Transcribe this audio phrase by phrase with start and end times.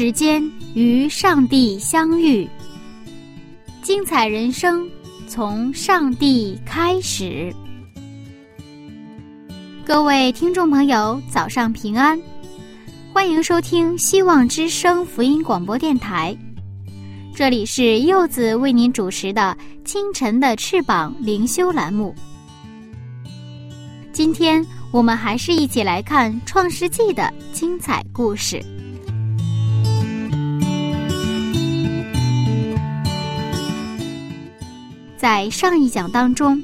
[0.00, 2.48] 时间与上帝相遇。
[3.82, 4.88] 精彩人生
[5.28, 7.54] 从上帝开始。
[9.84, 12.18] 各位听众朋友，早上平安，
[13.12, 16.34] 欢迎收听希望之声福音广播电台。
[17.34, 19.54] 这里是柚子为您主持的
[19.86, 22.14] 《清晨的翅膀》灵修栏目。
[24.14, 28.64] 今天我们还是一起来看《创世纪》的精彩故事。
[35.20, 36.58] 在上一讲当中，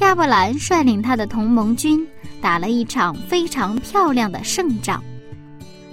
[0.00, 2.02] 亚伯兰率领他的同盟军
[2.40, 5.04] 打了一场非常漂亮的胜仗。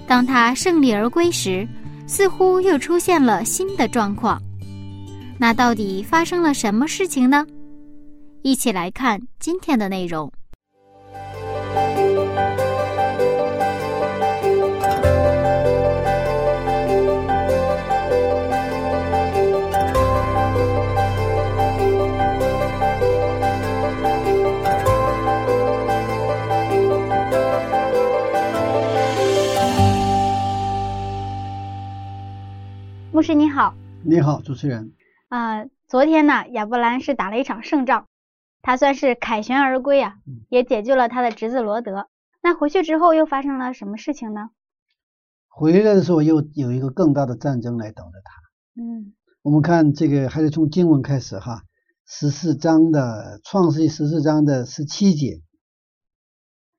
[0.06, 1.68] 当他胜利而归时，
[2.06, 4.40] 似乎又出现了新的状况。
[5.36, 7.46] 那到底发生了什么事情呢？
[8.40, 10.32] 一起来看今天的内容。
[33.20, 34.94] 牧师你好，你好，主持人。
[35.28, 38.06] 啊、昨天呢，亚伯兰是打了一场胜仗，
[38.62, 42.08] 他算是凯旋而归啊，嗯也解救了他的侄子罗德。
[42.40, 44.48] 那回去之后又发生了什么事情呢？
[45.48, 48.82] 回来的时候又有一个更大的战争来等着他。
[48.82, 51.64] 嗯我们看这个还是从经文开始哈，
[52.06, 55.42] 十四章的创世纪十四章的十七节，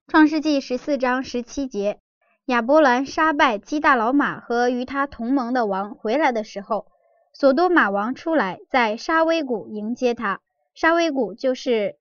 [0.08, 2.00] 创世纪十四章十七节，
[2.46, 6.88] 亚伯兰杀败基大老马和与他同盟的王回来的时候，
[7.34, 10.42] 索多玛王出来，在沙威谷迎接他。
[10.74, 11.98] 沙威谷就是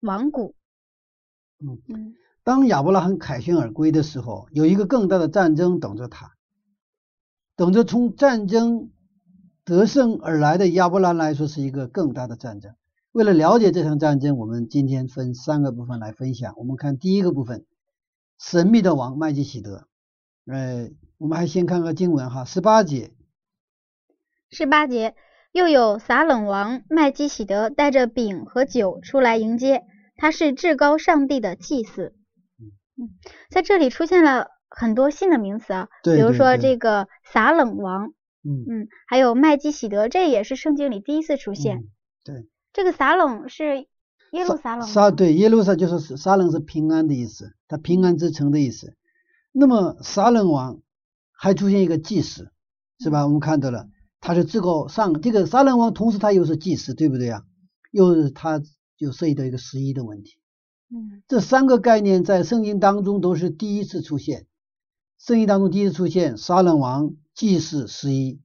[0.00, 0.54] 王谷。
[1.60, 6.32] 嗯嗯当亚伯拉罕凯旋而归的时候，有一个更大的战争等着他，
[7.54, 8.90] 等着从战争
[9.64, 12.74] 得胜而来的亚伯兰来说是一个更大的战争。
[13.12, 16.54] 为了了解这场战争，我们今天分三个部分来分享。
[16.56, 17.64] 我们看第一个部分，
[18.42, 19.86] 神秘的王麦基喜德。
[20.46, 23.12] 呃，我们还先看看经文哈，十八节，
[24.50, 25.14] 十八节，
[25.52, 29.84] 又有撒冷王麦基喜德带着饼和酒出来迎接，
[30.16, 32.16] 他是至高上帝的祭司。
[32.98, 33.14] 嗯，
[33.48, 38.08] 在这里出现了很多新的名词啊，比如说这个撒冷王，
[38.42, 41.78] 嗯，嗯，还有麦基喜德，这也是圣经里第一次出现。
[41.78, 41.88] 嗯
[42.24, 43.86] 对，这个撒冷是
[44.32, 48.96] 耶路撒冷撒对耶路撒就是撒冷是平安的意思，它平安之城的意思。
[49.52, 50.80] 那么撒冷王
[51.30, 52.50] 还出现一个祭司，
[52.98, 53.24] 是吧？
[53.26, 53.88] 我们看到了，
[54.20, 57.44] 他是至高上这个撒冷王，同时他又是祭司，对不对啊？
[57.90, 58.62] 又是他
[58.96, 60.38] 就涉及到一个十一的问题。
[60.94, 64.46] 嗯这三个概念在圣经当中都是第一次出现，
[65.18, 68.40] 圣经当中第一次出现撒冷王、祭司、十一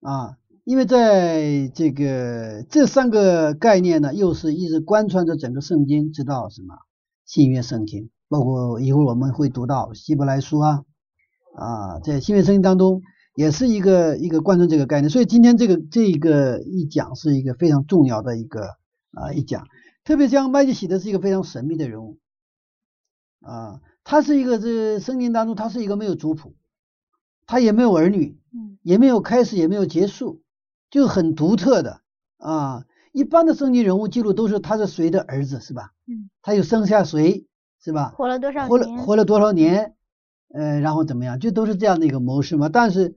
[0.00, 6.74] 啊，因为在这个这三个概念呢，又是一直贯穿着整个圣经，直到什么？
[7.26, 10.84] 新约圣经，包括一会儿我们会读到希伯来书啊
[11.54, 13.02] 啊，在新约圣经当中
[13.34, 18.62] 也是一个一个贯穿这个概念，所以今天这个这个一讲是一个非常重要的一个
[19.12, 19.66] 啊一讲。
[20.02, 22.18] 特别像麦基喜德是一个非常神秘的人物
[23.40, 26.54] 啊，他是一个这圣经当中他是一个没有族谱，
[27.46, 28.78] 他也没有儿女，嗯。
[28.82, 30.42] 也没有开始也没有结束，
[30.94, 32.02] 就很独特的
[32.38, 32.84] 啊。
[33.10, 35.90] 一般的圣经人物记录都是他是谁的儿子是吧？
[36.06, 37.46] 嗯，他又生下谁
[37.82, 38.14] 是吧？
[38.16, 38.98] 活了多少活了年？
[38.98, 39.96] 活了多少年？
[40.52, 41.40] 呃，然后怎么样？
[41.40, 42.68] 就都是这样的一个模式嘛。
[42.68, 43.16] 但是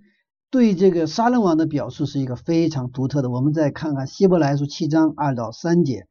[0.49, 3.29] 对这个杀人王的表述是一个非常独特的。
[3.29, 6.07] 我们再看看希伯来书七章二到三节。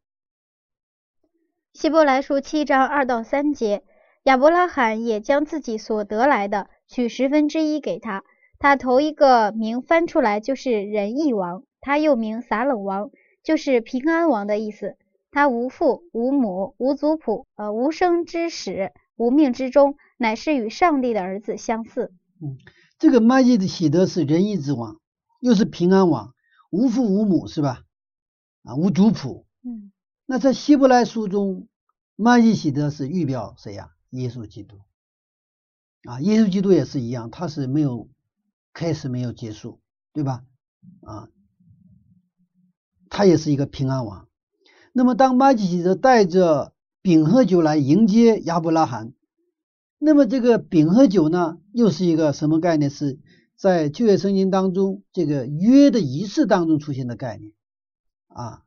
[1.73, 3.83] 希伯来书七章二到三节，
[4.23, 8.23] 亚伯拉罕也将自己所得来的取十分之一给他。
[8.59, 13.11] 他头一个名翻出来就是仁义王，他又名撒冷王，
[13.43, 14.97] 就是平安王的意思。
[15.31, 22.13] 他无父无母无族谱，呃，无生之始，无命之终，乃是与上帝的儿子相似。
[22.41, 22.57] 嗯
[22.99, 24.99] 这个麦基的喜德是仁义之王，
[25.41, 26.33] 又是平安王，
[26.71, 27.83] 无父无母是吧？
[28.63, 29.45] 啊，无族谱。
[29.63, 29.93] 嗯
[30.25, 31.69] 那在希伯来书中，
[32.17, 33.91] 麦基喜德是预表谁呀？
[34.11, 34.79] 耶稣基督。
[36.05, 38.09] 啊，耶稣基督也是一样，他是没有
[38.77, 39.81] 开始，没有结束，
[40.13, 40.45] 对吧？
[41.01, 41.31] 啊，
[43.09, 44.29] 他也是一个平安王。
[44.93, 49.15] 那么，当麦基喜德带着饼和酒来迎接亚伯拉罕，
[49.99, 52.91] 那么这个饼和酒呢，又是一个什么概念？
[52.91, 53.19] 是
[53.57, 57.53] 在旧约圣经当中这个约的仪式当中出现的概念
[58.27, 58.63] 啊。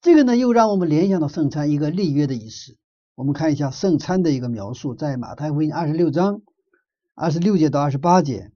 [0.00, 2.78] 这个呢，又让我们联想到圣餐一个立约的仪式。
[3.14, 6.40] 我们看一下圣餐的一个描述，在马太福音二十六章
[7.14, 8.52] 二十六节到二十八节。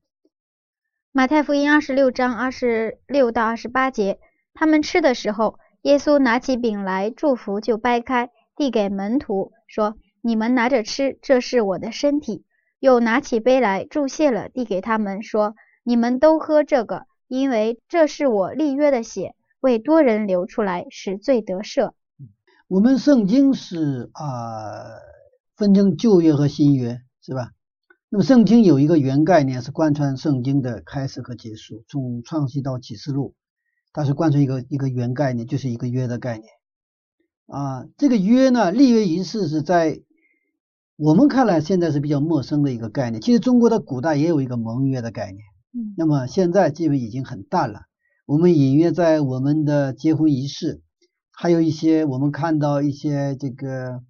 [1.14, 4.18] 马太福音二十六章二十六到二十八节，
[4.54, 12.46] 他们吃的时候，耶稣拿起饼来祝福，就掰开，递给门徒，说：“你们拿着吃，这是我的身体。”
[12.80, 15.54] 又拿起杯来祝谢了，递给他们，说
[15.84, 21.92] ：“你们都喝这个，因为这是我立约的血，为多人流出来，使罪得赦。”
[22.68, 24.96] 我们圣经是啊、
[25.56, 27.50] 分成旧约和新约，是吧？
[28.14, 33.34] 那么圣经有一个原概念是贯穿圣经的开始和结束，从创世到启示录，
[33.94, 36.46] 它是贯穿一个一个原概念，就是一个约的概念
[37.46, 37.86] 啊。
[37.96, 40.02] 这个约呢，立约仪式是在
[40.96, 43.22] 我们看来现在是比较陌生的一个概念。
[43.22, 45.42] 其实中国的古代也有一个盟约的概念，
[45.72, 47.86] 嗯那么现在基本已经很淡了。
[48.26, 50.82] 我们隐约在我们的结婚仪式。
[51.34, 54.02] 还有一些我们看到一些这个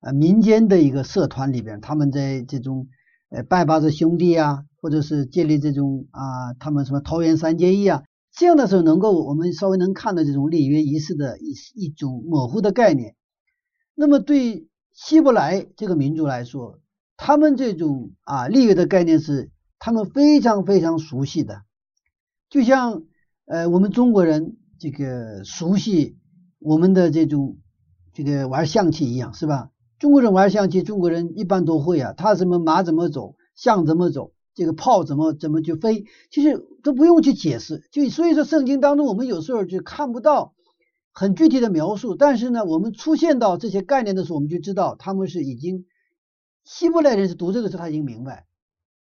[0.00, 2.88] 呃民间的一个社团里边，他们在这种
[3.30, 13.14] 呃拜把子兄弟啊，或者是建立这种啊，他们什么桃园三结义啊，这样的时候能够我们稍微能看到这种立约仪式的一一种模糊的概念。
[13.94, 16.80] 那么对希伯来这个民族来说，
[17.16, 21.62] 他们这种啊立约的概念是他们非常非常熟悉的，
[22.50, 23.02] 就像
[23.46, 26.16] 呃我们中国人这个熟悉。
[26.60, 27.58] 我们的这种
[28.12, 29.70] 这个玩象棋一样是吧？
[29.98, 32.12] 中国人玩象棋，中国人一般都会啊。
[32.12, 37.84] 他什么马怎么走，象怎么走，这个炮怎么怎么去飞，其实都不用去解释。
[37.90, 40.54] 就所以说，圣经当中我们有时候就看不到
[41.12, 45.86] 很具体的描述，但是呢，我们出现到这些概念的时候，我们就知道他们是已经
[46.64, 48.46] 希伯来人是读这个时候他已经明白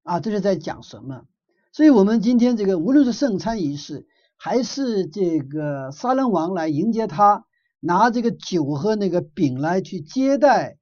[0.03, 1.25] 啊，这是在讲什么。
[1.73, 4.07] 所以我们今天这个无论是圣餐仪式，
[4.37, 7.45] 还是这个撒冷王来迎接他，
[7.81, 10.79] 拿这个酒和那个饼来去接待，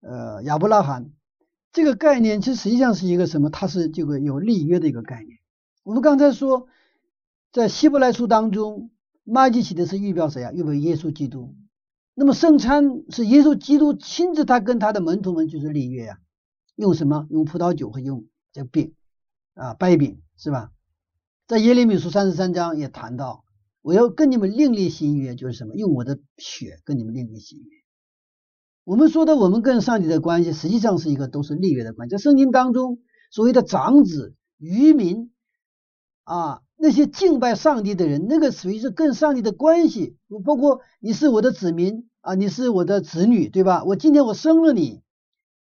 [0.00, 1.10] 呃亚伯拉罕，
[1.72, 3.50] 这个概念其实实际上是一个什么？
[3.50, 5.38] 它是这个有立约的一个概念。
[5.82, 6.66] 我们刚才说，
[7.52, 8.90] 在希伯来书当中，
[9.24, 10.52] 麦基洗德是预表谁啊？
[10.52, 11.54] 预表耶稣基督。
[12.14, 16.18] 那么圣餐是耶稣基督亲自他跟他的门徒们就是立约呀、
[16.74, 17.26] 用什么？
[17.30, 18.94] 用葡萄酒和用这个饼
[19.54, 20.72] 啊，掰饼是吧？
[21.46, 23.44] 在耶利米书三十三章也谈到，
[23.82, 25.76] 我要跟你们另立新约，就是什么？
[25.76, 27.77] 用我的血跟你们另立新约。
[28.88, 32.12] 我们说的我们跟上帝的关系，实际上是一个都是立约的关系。
[32.12, 33.00] 在圣经当中，
[33.30, 35.30] 所谓的长子、渔民
[36.24, 40.16] 啊，那些敬拜上帝的人，那个属于是跟上帝的关系。
[40.42, 43.84] 包括你是我的子民啊，你是我的子女，对吧？
[43.84, 45.02] 我今天我生了你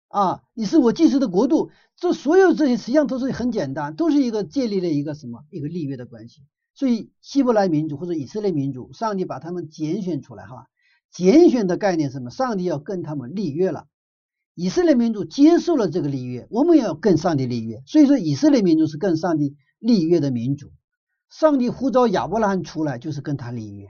[0.06, 1.72] 啊，你是我祭司的国度。
[1.96, 6.42] 这所有这些实际上都是很简单，都是一个建立了一个什么一个立约的关系。
[6.74, 10.68] 所以希伯来民族或者以色列民族，上帝把他们拣选出来哈，
[11.10, 12.30] 拣选的概念是什么？
[12.30, 13.86] 上帝要跟他们立约了，
[14.54, 17.82] 以色列民族接受了这个立约，我们也要跟上帝立约。
[17.86, 20.70] 所以说以色列民族是跟上帝立约的民族，
[21.28, 23.88] 上帝呼召亚伯拉罕出来就是跟他立约。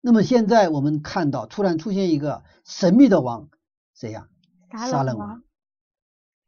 [0.00, 3.48] 那么现在我们看到突然出现一个神秘的王，
[3.94, 4.28] 谁呀？
[4.88, 5.42] 撒冷王。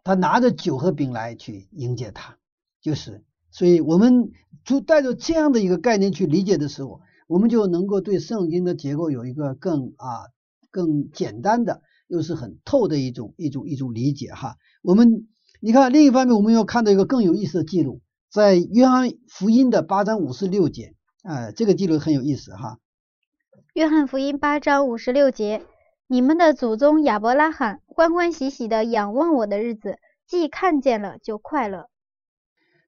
[0.05, 2.39] 他拿着酒和饼来去迎接他，
[2.81, 4.33] 就是，所以我们
[4.65, 7.01] 就带着这样的一个概念去理解的时候，
[7.33, 10.29] 我们就能够对圣经的结构有一个更啊
[10.71, 14.57] 更简单的，又是很透的一种一种一种理解哈。
[14.83, 15.27] 我们
[15.59, 22.79] 你看，另一方面我们要看到一个更有意思的记录，在约翰福音的八章五十六节，啊，这个记录很有意思哈。
[23.73, 25.63] 约翰福音八章五十六节。
[26.09, 29.97] 你们的祖宗亚伯拉罕欢欢喜喜的仰望我的日子，
[30.27, 31.89] 既看见了就快乐。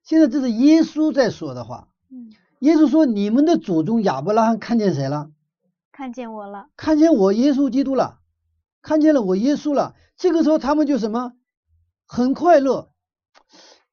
[0.03, 1.87] 现在这是耶稣在说的话。
[2.11, 2.29] 嗯，
[2.65, 5.29] 耶稣说：“你们的祖宗亚伯拉罕看见谁了？
[5.91, 8.17] 看见我了，看见我耶稣基督了，
[8.81, 9.93] 看见了我耶稣了。
[10.17, 11.33] 这个时候他们就什么，
[12.07, 12.89] 很快乐。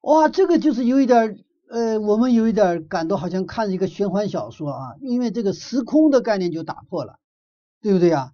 [0.01, 1.37] 哇，这个就是有一点
[1.69, 7.19] 呃，我们有一点感到好像看一个玄幻小说啊，因为这个时空的概念就打破了，
[7.79, 8.31] 对不对呀？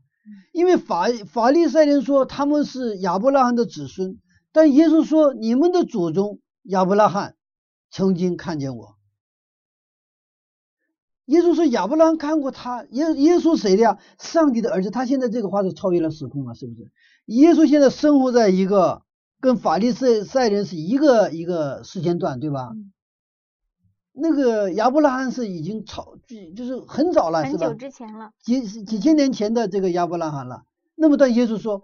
[0.54, 4.18] 因为法法利赛人说他们是亚伯拉罕的子孙，
[4.54, 7.36] 但耶稣说你们的祖宗亚伯拉罕
[7.92, 8.99] 曾经看见我。
[11.30, 13.98] 耶稣说亚伯拉罕看过他，耶耶稣谁的呀？
[14.20, 14.92] 上帝的儿子。
[14.92, 16.92] 他现在这个话是超越了时空了，是不是？
[17.26, 19.04] 耶稣现在生活在一个
[19.40, 22.72] 跟法利赛赛人是一个一个时间段，对吧？
[22.74, 22.92] 嗯
[24.22, 27.74] 那个亚伯拉罕是已经超，就就是很早了，是吧很久？
[27.76, 28.32] 之前了。
[28.44, 30.64] 几几千年前的这个亚伯拉罕了。
[30.96, 31.84] 那么，但耶稣说，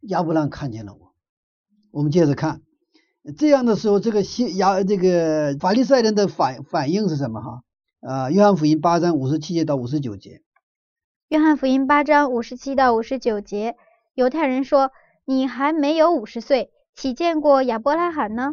[0.00, 1.12] 亚伯拉罕看见了我。
[1.90, 2.62] 我们接着看，
[3.36, 7.42] 这样的时候，这个西亚这个法利赛人的反反应是什么？
[7.42, 7.62] 哈，
[8.06, 10.40] 啊，约翰福音八章五十七节到五十九节。
[11.26, 13.76] 约翰福音八章五十七到五十九节，
[14.14, 14.92] 犹太人说
[15.26, 18.52] ：“你还没有五十岁，岂见过亚伯拉罕呢？”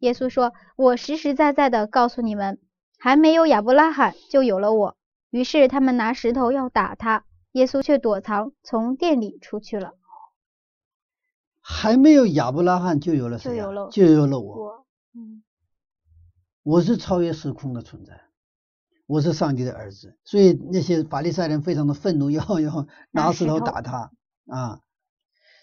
[0.00, 2.58] 耶稣说：“我实实在在的告诉你们，
[2.98, 4.96] 还没有亚伯拉罕，就有了我。”
[5.28, 9.92] 于是他们拿石头要打他，耶稣却躲藏，从店里出去了。
[11.60, 14.56] 还没有亚伯拉罕，就有了谁呀就有了就有了我。
[14.56, 15.42] 我，嗯，
[16.62, 18.23] 我是超越时空的存在，
[19.14, 20.16] 我是上帝的儿子。
[20.24, 24.10] 所以那些法利赛人非常的愤怒， 要要拿石头打他
[24.46, 24.80] 啊。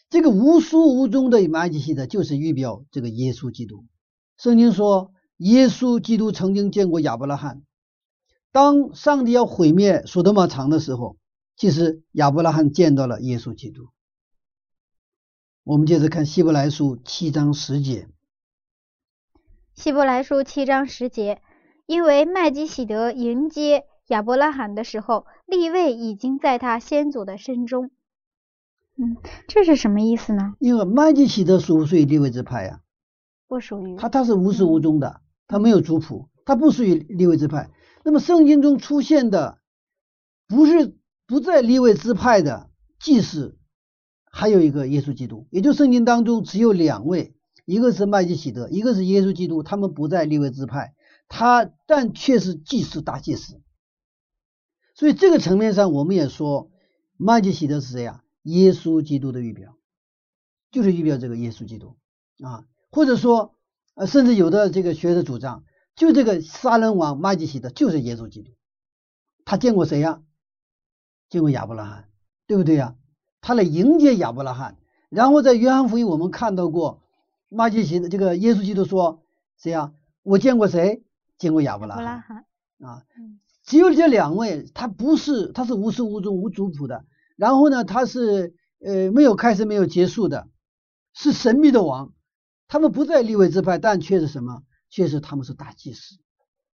[0.10, 3.86] 这个无书无宗的马基西德就是预表这个耶稣基督。
[4.38, 7.62] 圣经说，耶稣基督曾经见过亚伯拉罕。
[8.54, 11.18] 当上帝要毁灭索多玛城的时候，
[11.58, 13.90] 其实亚伯拉罕见到了耶稣基督。
[15.64, 18.08] 我们接着看希伯来书七章十节。
[19.74, 21.42] 希伯来书七章十节，
[21.92, 27.92] 因为麦基喜德迎接亚伯拉罕的时候，立位已经在他先祖的身中。
[28.98, 29.18] 嗯，
[29.50, 30.54] 这是什么意思呢？
[30.60, 32.80] 因为麦基喜德属不属于立位之派呀、
[33.46, 35.20] 不属于他他是无始无终的，
[35.50, 37.70] 他没有族谱，他不属于立位之派。
[38.06, 39.58] 那么圣经中出现的
[40.48, 40.96] 不是
[41.28, 42.70] 不在立位之派的
[43.02, 43.58] 祭司，
[44.32, 50.94] 还有一个耶稣基督，也就圣经当中只有两位，一个是麦基喜德，一个是耶稣基督，他们不在立位之派，
[51.34, 53.62] 他但却是祭司大祭司。
[54.94, 56.70] 所以这个层面上，我们也说
[57.16, 58.24] 麦基喜德是谁呀？
[58.44, 59.78] 耶稣基督的预表，
[60.72, 61.96] 就是预表这个耶稣基督
[62.44, 63.56] 啊，或者说。
[63.94, 65.66] 呃，甚至有的这个学者主张，
[65.98, 68.54] 就这个杀人王麦基喜德就是耶稣基督，
[69.44, 70.24] 他见过谁呀？
[71.30, 72.10] 见过亚伯拉罕，
[72.48, 72.96] 对不对呀？
[73.42, 74.78] 他来迎接亚伯拉罕，
[75.10, 77.04] 然后在约翰福音我们看到过
[77.50, 79.26] 麦基喜德这个耶稣基督说
[79.58, 79.94] 谁呀？
[80.24, 81.04] 我见过谁？
[81.42, 82.46] 见过亚伯拉罕罕。
[82.80, 87.06] 啊嗯，只有这两位，他不是他是无始无终无族谱的，
[87.36, 90.48] 然后呢，他是呃没有开始没有结束的，
[91.14, 92.14] 是神秘的王。
[92.68, 94.64] 他们不在立位之派，但却是什么？
[94.90, 96.20] 却是他们是大祭司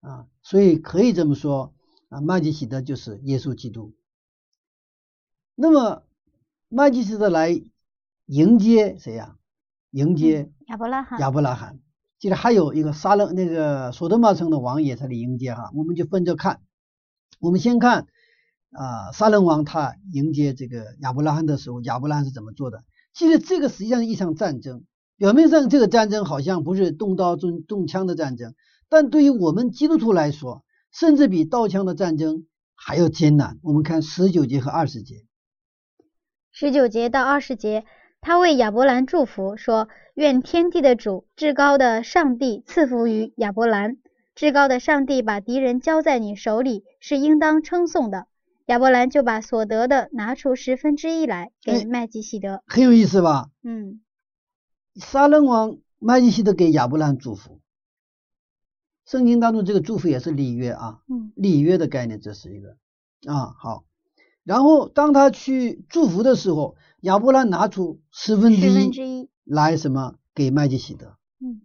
[0.01, 1.75] 啊，所以可以这么说
[2.09, 3.95] 啊，麦基喜德就是耶稣基督。
[5.55, 6.05] 那么
[6.69, 7.63] 麦基喜德来
[8.27, 9.37] 迎接谁呀、
[9.91, 11.21] 迎接亚伯拉罕。
[11.21, 11.79] 亚伯拉罕。
[12.25, 16.63] 记得还有一个沙勒那个索多玛城的王也才来迎接哈，我们就分着看。
[17.39, 18.07] 我们先看
[18.71, 22.83] 啊，沙人王他迎接这个亚伯拉罕的时候，亚伯拉罕是怎么做的？
[23.13, 24.85] 其实这个实际上是一场战争。
[25.19, 28.55] 表面上这个战争好像不是动刀动动枪的战争，
[28.89, 33.59] 但对于我们基督徒来说，甚至比刀枪的战争还要艰难。
[33.61, 35.27] 我们看十九节和二十节。
[36.53, 37.85] 十九节到二十节，
[38.25, 43.99] 他为亚伯兰祝福，说：“愿天地的主、至高的上帝赐福于亚伯兰。
[44.35, 48.27] 至高的上帝把敌人交在你手里，是应当称颂的。”
[48.65, 52.63] 亚伯兰就把所得的拿出十分之一来给哎麦基希德。
[52.67, 53.51] 很有意思吧？
[53.63, 54.01] 嗯，
[54.95, 57.61] 杀人王麦基希德给亚伯兰祝福。
[59.05, 62.79] 圣经当中这个祝福也是礼约啊，嗯，礼约的概念，这是一个
[63.27, 63.85] 啊好。
[64.45, 69.29] 然后当他去祝福的时候，亚伯拉拿出十分之一。
[69.45, 71.19] 来什么给麦基希德？
[71.39, 71.61] 嗯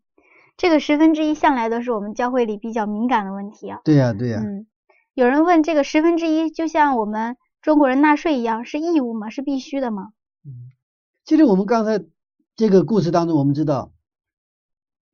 [0.57, 3.79] 这个十分之一向来都是我们教会里比较敏感的问题啊。
[3.85, 4.67] 对呀、对呀、嗯，
[5.13, 9.29] 有人问这个十分之一就像我们中国人纳税一样，是义务吗？
[9.29, 10.09] 是必须的吗？
[10.45, 10.51] 嗯
[11.23, 12.03] 其实我们刚才
[12.57, 13.93] 这个故事当中，我们知道，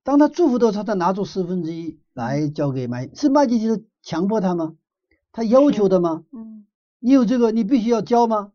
[0.03, 4.75] 当他祝福的时候，他拿出十分之一来交给麦，是麦基希德强迫他吗？
[5.32, 6.24] 他要求的吗？
[6.32, 6.65] 嗯，
[6.98, 8.53] 你有这个，你必须要交吗？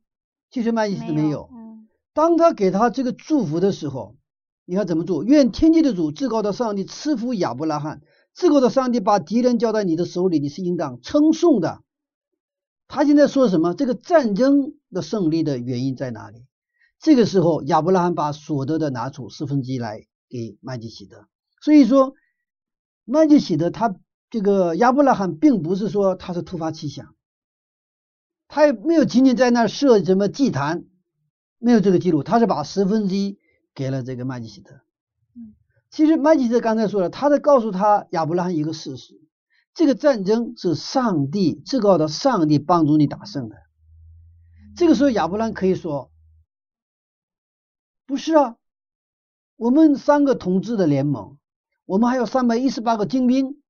[0.51, 1.49] 其实麦基希德没有。
[1.53, 1.60] 嗯
[2.13, 4.17] 当他给他这个祝福的时候，
[4.65, 5.25] 你看怎么做？
[5.25, 8.03] 愿天地的主、至高的上帝赐福亚伯拉罕，
[8.35, 11.83] 至高的上帝把敌人交在你的手里，你是应当称颂的。
[12.89, 13.75] 他现在说什么？
[13.75, 16.45] 这个战争的胜利的原因在哪里？
[16.99, 21.27] 这个时候，亚伯拉罕把所得的拿出四分之一来给麦基喜德。
[21.63, 22.15] 所以说，
[23.05, 23.95] 麦基喜德他
[24.29, 27.15] 这个亚伯拉罕并不是说他是突发奇想，
[28.49, 30.85] 他也没有仅仅在那设什么祭坛，
[31.61, 33.39] 没有这个记录，他是把十分之一
[33.75, 34.73] 给了这个麦基希德。
[35.37, 35.55] 嗯，
[35.91, 39.21] 其实麦基喜德刚才说了，他在告诉他亚伯拉罕一个事实，
[39.75, 43.57] 这个战争是上帝至高的上帝帮助你打胜的。
[44.75, 46.11] 这个时候亚伯拉罕可以说
[48.07, 48.57] ：“不是啊，
[49.57, 51.37] 我们三个统治的联盟，
[51.85, 53.61] 我们还有三百一十八个精兵，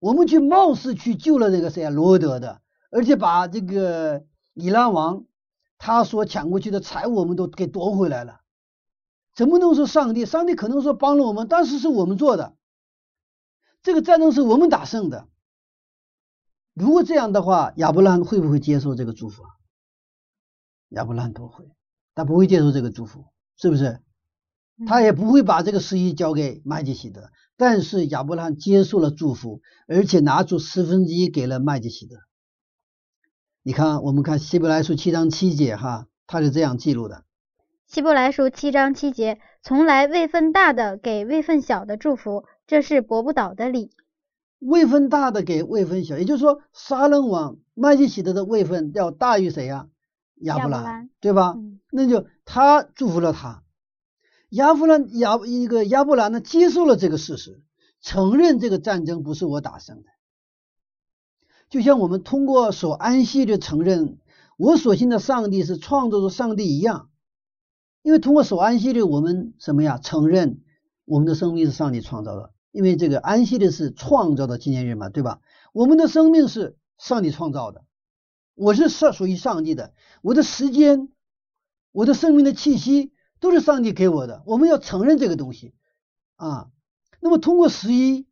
[0.00, 5.24] 我们去冒死去救了那个谁啊罗德的，而且把这个以拉王
[5.78, 8.40] 他所抢过去的财物我们都给夺回来了。
[9.34, 10.26] 怎么能说上帝？
[10.26, 12.56] 上帝可能说帮了我们，但是是我们做的，
[13.82, 15.28] 这个战争是我们打胜的。
[16.74, 19.50] 如果这样的话，亚伯拉罕会不会接受这个祝福啊？
[20.88, 21.70] 亚伯拉罕不会，
[22.14, 24.00] 他不会接受这个祝福，是不是？
[24.86, 27.30] 他也不会把这个十一交给麦基喜德。
[27.56, 32.16] 但是亚伯拉罕接受了祝福，而且拿出十分之一给了麦基喜德。
[33.62, 37.24] 你看，我们看希伯来书七章七节，哈，他是这样记录的：
[37.86, 43.90] 希伯来书七章七节，从来位分大的给位分小的祝福，这是驳不倒的理。
[44.58, 49.88] 位分大的给位分小，也就是说，撒冷王麦基喜德的位分要大于谁呀？
[50.36, 51.54] 亚伯兰，对吧？
[51.90, 53.62] 那就他祝福了他。
[54.50, 57.60] 亚伯兰亚一个亚伯兰呢，接受了这个事实，
[58.00, 60.04] 承认这个战争不是我打胜的。
[61.70, 64.18] 就像我们通过所安息的承认
[64.56, 67.10] 我所信的上帝是创造的上帝一样，
[68.02, 69.98] 因为通过所安息的我们什么呀？
[69.98, 70.62] 承认
[71.04, 75.40] 我们的生命是上帝创造的，因为这个安息的是创造的纪念日嘛，对吧？
[75.72, 77.84] 我们的生命是上帝创造的。
[78.54, 81.10] 我是上属于上帝的，我的时间，
[81.92, 84.42] 我的生命的气息都是上帝给我的。
[84.46, 85.74] 我们要承认这个东西
[86.36, 86.70] 啊。
[87.20, 88.27] 那么通过十一，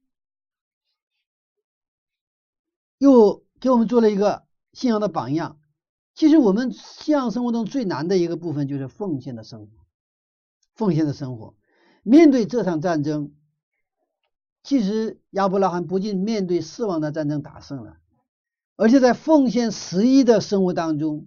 [2.99, 5.59] 又给我们做了一个信仰的榜样。
[6.15, 9.71] 其实我们信仰生活中最难的一个部分就是奉献的生活，
[10.75, 11.55] 奉献的生活。
[12.03, 13.33] 面对这场战争，
[14.63, 17.99] 其实亚伯拉罕不仅面对死亡的战争打胜了。
[18.77, 21.27] 而且在奉献十一的生活当中，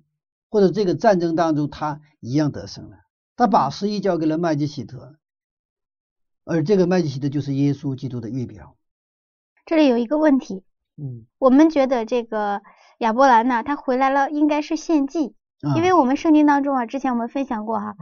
[0.50, 2.98] 或者这个战争当中，他一样得胜了。
[3.36, 5.16] 他把十一交给了麦基喜德，
[6.44, 8.76] 而这个麦基喜德就是耶稣基督的预表。
[9.66, 10.64] 这里有一个问题，
[11.00, 12.62] 嗯，我们觉得这个
[13.00, 15.34] 亚伯兰呢，他回来了应该是献祭，
[15.76, 17.96] 因为我们圣经当中啊，之前我们分享过哈，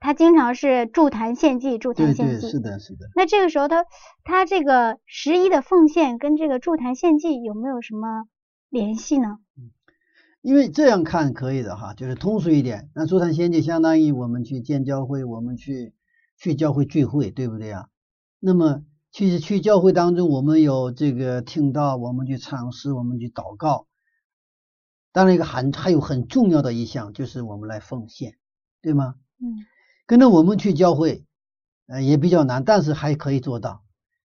[0.00, 3.06] 他经常是祝坛献祭，祝坛献祭，是的，是的。
[3.14, 3.84] 那这个时候他
[4.24, 8.24] 他这个十一的奉献跟这个祝坛献祭有没有什么？
[8.70, 9.38] 联系呢？
[9.56, 9.70] 嗯，
[10.42, 12.90] 因为这样看可以的哈，就是通俗一点。
[12.94, 15.94] 那助坛献祭相当于我们去建教会，我们去
[16.36, 17.86] 去教会聚会，对不对啊？
[18.40, 23.86] 那么其实去教会当中，我们有这个听到，我们去唱诗，我们去祷告。
[25.12, 28.36] 当然，一个很还有很重要的一项就是我们来奉献，
[28.82, 29.14] 对吗？
[29.40, 29.66] 嗯，
[30.06, 31.24] 跟着我们去教会，
[31.86, 33.82] 呃，也比较难，但是还可以做到。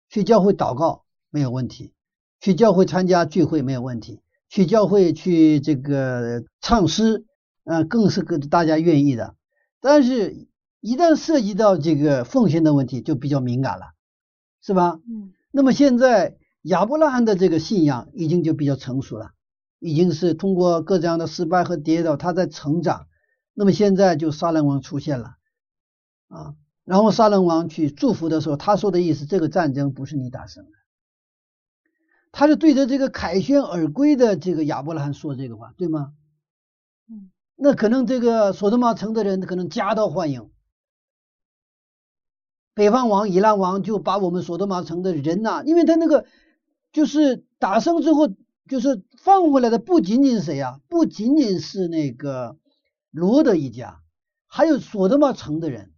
[0.09, 1.93] 去教会祷告没有问题，
[2.39, 4.21] 去教会参加聚会没有问题。
[4.49, 7.25] 去教会去这个唱诗，
[7.63, 9.35] 呃，更是个大家愿意的。
[9.79, 10.47] 但是，
[10.81, 13.93] 一旦涉及到这个奉献的问题，就比较敏感了，
[14.61, 14.99] 是吧？
[15.09, 15.33] 嗯。
[15.51, 19.31] 那么现在亚伯拉罕的这个信仰已经就比较成熟了，
[19.79, 23.07] 已经是通过各这样的失败和跌倒，他在成长。
[23.53, 25.35] 那么现在就杀人王出现了，
[26.29, 30.71] 啊，然后杀人王去祝福的时候，他说的意思，这个战争不是你打胜的。
[32.31, 36.13] 他是对着这个凯旋而归的这个亚伯拉罕说这个话，对吗？
[37.09, 40.49] 嗯，那可能这个索多玛城的人可能夹道欢迎，
[42.73, 46.25] 北方王以拉王就把我们索多玛城的人呐，因为他那个
[46.93, 48.29] 就是打胜之后，
[48.69, 50.79] 就是放回来的不仅仅是谁呀？
[50.87, 52.57] 不仅仅是那个
[53.11, 53.99] 罗德一家，
[54.47, 55.91] 还有索多玛城的人，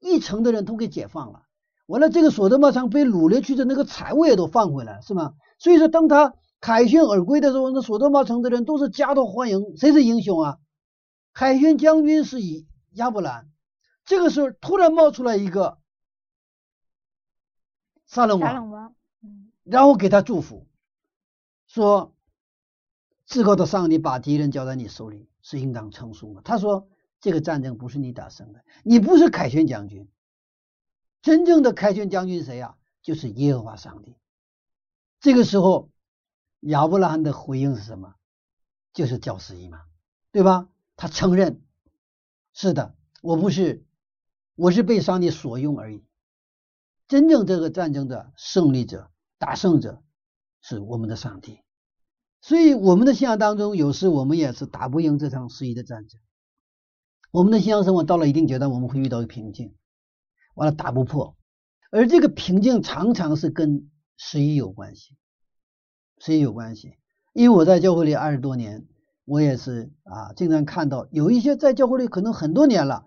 [0.00, 1.42] 一城的人都给解放了。
[1.86, 5.34] 完了，这个索多玛城被掳掠去的那个财物也都放回来，是吗？
[5.58, 9.76] 所以说，当他凯旋而归的时候，那索多玛城的人都是夹道欢迎。
[9.76, 10.56] 谁是英雄啊？
[11.34, 13.48] 凯旋将军是以亚伯兰。
[14.06, 15.76] 这个时候，突然冒出来一个
[18.06, 18.94] 撒冷王，
[19.64, 20.66] 然后给他祝福，
[21.66, 22.14] 说
[23.26, 26.88] ：“至高的上帝把敌人交在你手里，是应当称颂的。”他说
[27.20, 30.08] ：“这个战争不是你打胜的，你不是凯旋将军。
[31.22, 32.76] 真正的凯旋将军谁呀？
[33.02, 34.16] 就是耶和华上帝。”
[35.20, 35.90] 这个时候，
[36.60, 38.14] 亚伯拉罕的回应是什么？
[38.92, 39.82] 就是教师一嘛，
[40.30, 40.68] 对吧？
[40.96, 41.60] 他承认，
[42.52, 43.84] 是的，我不是，
[44.54, 46.04] 我是被上帝所用而已。
[47.08, 50.02] 真正这个战争的胜利者、打胜者
[50.60, 51.60] 是我们的上帝。
[52.40, 56.20] 所以，我们的信仰当中，有时我们也是打不赢这场十一的战争。
[57.30, 59.74] 我们的信仰生活到了一定阶段，我们会遇到一个瓶颈，
[60.54, 61.36] 完了打不破，
[61.90, 63.90] 而这个瓶颈常常是跟。
[64.16, 65.16] 十一有关系，
[66.20, 66.98] 十一有关系。
[67.32, 68.86] 因为我在教会里二十多年，
[69.24, 73.04] 我也是啊，经常看到有一些在教会里可能很多年了，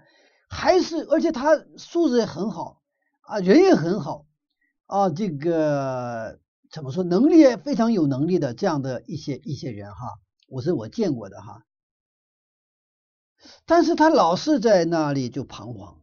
[0.49, 2.81] 还是而且他素质也很好
[3.27, 4.25] 啊，人也很好
[4.85, 6.39] 啊，这个
[6.71, 11.65] 怎么说，能力也非常有能力的这样的一些一些人哈，我是我见过的哈。
[13.65, 15.99] 但是他老是在那里就彷徨，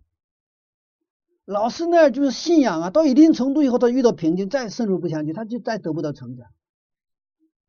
[1.46, 6.46] 老是那就是信仰啊，到一定程度以后，他遇到瓶颈，再深入不下去，他就再得不到成长。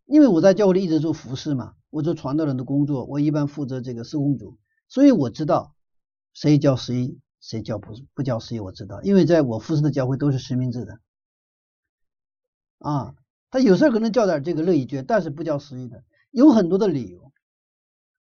[0.05, 4.57] 因为我在教会里一直做服饰嘛，我做传道人的工作，我一般负责这个施工组，
[4.89, 5.73] 所以我知道
[6.33, 10.97] 谁教谁，谁教不不教十一，我知道，因为在我服侍的教会都是实名制的
[12.79, 13.13] 啊，
[13.51, 17.31] 他有时候可能叫点这个乐意捐，但是不教十一的，有很多的理由。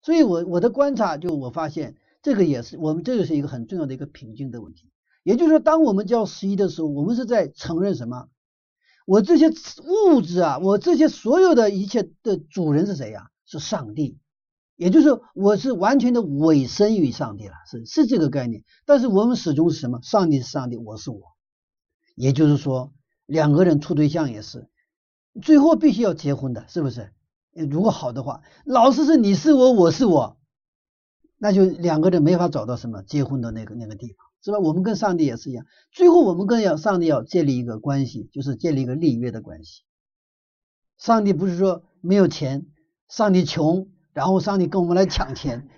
[0.03, 4.91] 所以我我的观察就我发现，这个也是我们这个是一个很重要的一个瓶颈的问题。
[5.23, 8.29] 也就是说，当我们教十一的时候，我们是在承认什么？
[9.07, 9.51] 我这些
[9.85, 13.31] 物质啊，我这些所有的一切的主人是谁呀？
[13.45, 14.19] 是上帝。
[14.77, 18.63] 也就是我是完全的委身于上帝了，是是这个概念。
[18.85, 20.01] 但是我们始终是什么？
[20.03, 21.21] 上帝是上帝，我是我。
[22.15, 22.93] 也就是说，
[23.27, 24.69] 两个人处对象也是，
[25.43, 27.13] 最后必须要结婚的，是不是？
[27.71, 30.39] 如果好的话，老是是你是我，我是我，
[31.39, 34.59] 那就两个人没法找到什么结婚的那个那个地方，是吧？
[34.59, 39.85] 我们跟上帝也是一样，最后我们跟要上帝要建立一个关系，就是建立一个立约的关系。
[40.99, 42.67] 上帝不是说没有钱，
[43.09, 45.69] 上帝穷，然后上帝跟我们来抢钱，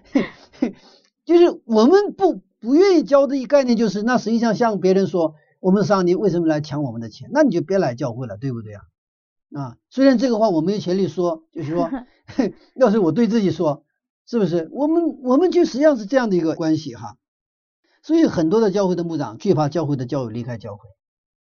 [1.26, 7.30] 就是我们不不愿意交的一概念，就是那实际上向别人说，我们上帝为什么来抢我们的钱？
[7.32, 8.82] 那你就别来教会了，对不对啊？
[9.56, 11.90] 啊，虽然这个话我没有权利说，就是说，
[12.76, 13.82] 要是我对自己说，
[14.24, 14.68] 是不是？
[14.70, 17.16] 我们我们就实际上是这样的一个关系哈。
[18.04, 20.88] 所以很多的教会的牧长惧怕教会的教友离开教会，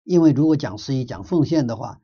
[0.03, 1.99] 因为如果讲十一讲奉献的话，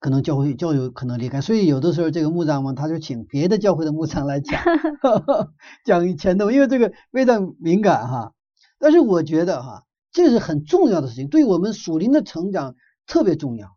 [0.00, 1.40] 可能教会教友可能离开。
[1.40, 4.60] 所以有的时候这个牧长嘛他就请别的教会的牧长来讲
[5.86, 8.34] 讲钱的，因为这个非常敏感哈。
[8.78, 12.74] 但是我觉得哈，这是很重要的事情，对我们属灵的成长
[13.06, 13.76] 特别重要。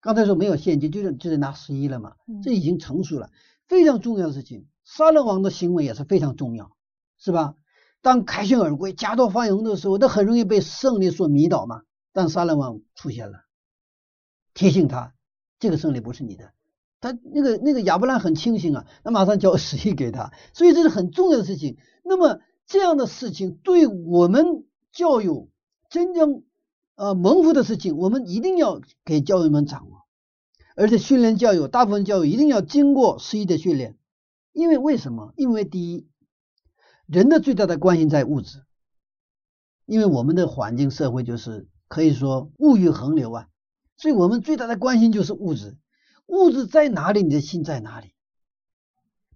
[0.00, 3.30] 刚才说没有现金，就是就是拿十一了嘛，这已经成熟了，
[3.66, 4.66] 非常重要的事情。
[4.84, 6.72] 杀人王的行为也是非常重要，
[7.18, 7.54] 是吧？
[8.00, 11.82] 当凯旋而归、夹道放鹰的时候，他很容易被胜利所迷倒嘛。
[12.12, 13.40] 但杀人王出现了，
[14.54, 15.14] 提醒他
[15.58, 16.52] 这个胜利不是你的。
[17.00, 21.76] 他那个那个亚伯兰很清醒啊，那马上交 十亿给他，所以这是很重要的事情。
[22.04, 25.48] 那么这样的事情对我们教友
[25.88, 26.44] 真正。
[27.00, 30.02] 呃，蒙福的事情，我们一定要给教友们掌握，
[30.74, 33.96] 而且训练教友，大部分教育一定要经过十一的训练，
[34.52, 35.32] 因为为什么？
[35.36, 36.08] 因为第一，
[37.06, 38.64] 人的最大的关心在物质，
[39.86, 43.48] 因为我们的环境社会就是可以说物欲横流啊，
[43.98, 45.76] 所以我们最大的关心就是物质，
[46.26, 48.14] 物质在哪里，你的心在哪里？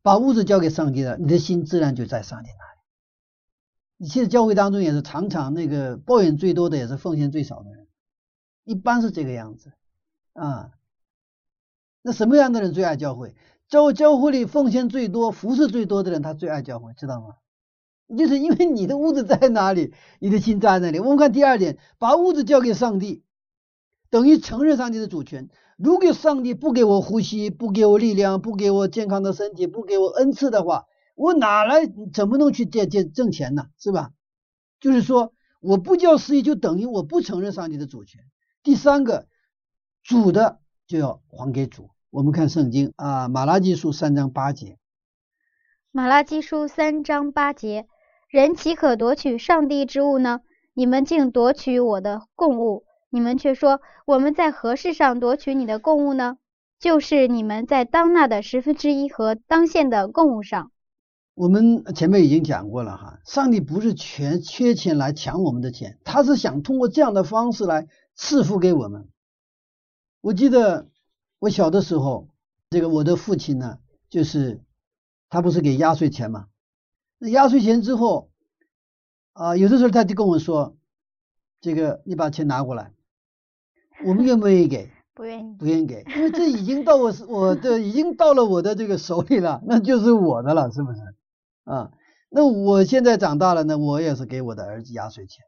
[0.02, 2.80] 把物质交给上帝了，你的心自然就在上帝那里。
[3.98, 7.86] 你现在教会当中也是常常那个抱怨最多的，也是奉献最少的人，
[8.64, 9.72] 一般是这个样子
[10.32, 10.70] 啊。
[12.02, 13.36] 那什么样的人最爱教会？
[13.68, 17.36] 教教会里奉献最多、服侍最多的人，他最爱教会，知道吗？
[18.18, 20.98] 就是因为你的物质在哪里，你的心在哪里。
[20.98, 23.24] 我们看第二点，把物质交给上帝，
[24.12, 25.48] 等于承认上帝的主权。
[25.78, 33.68] 如果上帝不给我呼吸，不给我力量，不给我健康的身体，不给我恩赐的话，我哪来怎么能去借借挣钱呢？
[33.78, 34.10] 是吧？
[34.80, 38.20] 就是说，我不叫司仪，就等于我不承认上帝的主权。
[38.62, 39.26] 第三个，
[40.02, 41.88] 主的就要还给主。
[42.10, 44.66] 我们看圣经啊，《马拉基书》三章八节，
[45.90, 47.86] 《马拉基书》三章八节，
[48.28, 50.40] 人岂可夺取上帝之物呢？
[50.74, 56.38] 你们竟夺取我的供物，你们却说我们在何事上夺取你的贡物呢？
[56.80, 60.72] 就是你们在当纳的十分之一和当献的贡物上。
[61.34, 69.06] 我们前面已经讲过了哈，上帝不是全缺钱来抢我们的钱，他是想通过这样的方式来赐福给我们。
[70.22, 70.88] 我记得
[71.38, 72.28] 我小的时候，
[72.70, 74.62] 这个我的父亲呢，就是
[75.28, 76.46] 他不是给压岁钱嘛，
[77.18, 78.30] 那压岁钱之后
[79.34, 80.74] 啊，有的时候他就跟我说，
[81.60, 82.92] 这个你把钱拿过来，
[84.04, 84.90] 我们愿不愿意给？
[85.14, 91.00] 不愿意，不愿意给，因为这已经到我我的已经到了我的这个手里了， 那就是我的了，是不是？
[91.64, 91.92] 啊，
[92.30, 95.44] 那我现在长大了呢，我也是给我的儿子压岁钱，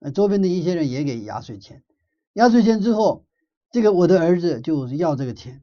[0.00, 1.82] 呃，周边的一些人也给压岁钱，
[2.32, 3.26] 压岁钱之后，
[3.70, 5.62] 这个我的儿子就是要这个钱，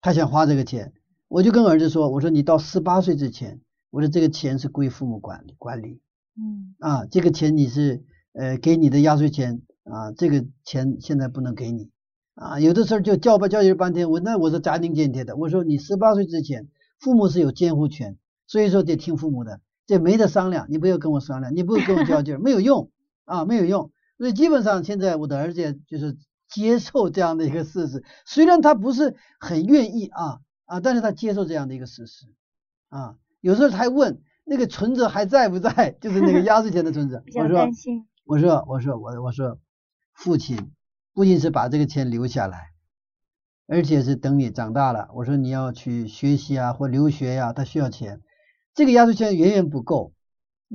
[0.00, 0.92] 他想花这个钱，
[1.28, 6.00] 我就跟儿子说，我说你到十八岁之前，我说这个钱是归父母管理管理，
[6.36, 11.90] 嗯，啊，这个钱你是呃给你的压岁钱啊，这个钱现在不能给你，
[12.34, 22.90] 啊，有的时候就叫吧教育半天，我那我是斩钉截铁的，我说你十八岁之前，父母是有监护权，所以说得听父母的，这没得商量，你不要跟我商量，你不要跟我较劲儿，没有用
[23.24, 23.90] 啊，没有用。
[24.18, 26.16] 所以基本上现在我的儿子就是
[26.48, 32.26] 接受这样的一个事实，虽然他不是很愿意啊啊，但是他接受这样的一个事实
[32.90, 37.58] 啊，有时候他还问那个存折还在不在， 就是那个压岁钱的存折， 我说
[38.26, 39.58] 我说我说我我说
[40.20, 40.72] 父亲。
[41.12, 42.70] 不仅是把这个钱留下来，
[43.66, 48.20] 而且是等你长大了，我说你要去学习啊或留学呀，他需要钱，
[48.74, 50.12] 这个压岁钱远远不够，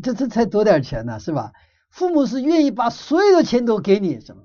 [0.03, 1.53] 这这才多点钱呢，是吧？
[1.89, 4.43] 父母是愿意把所有的钱都给你，什么？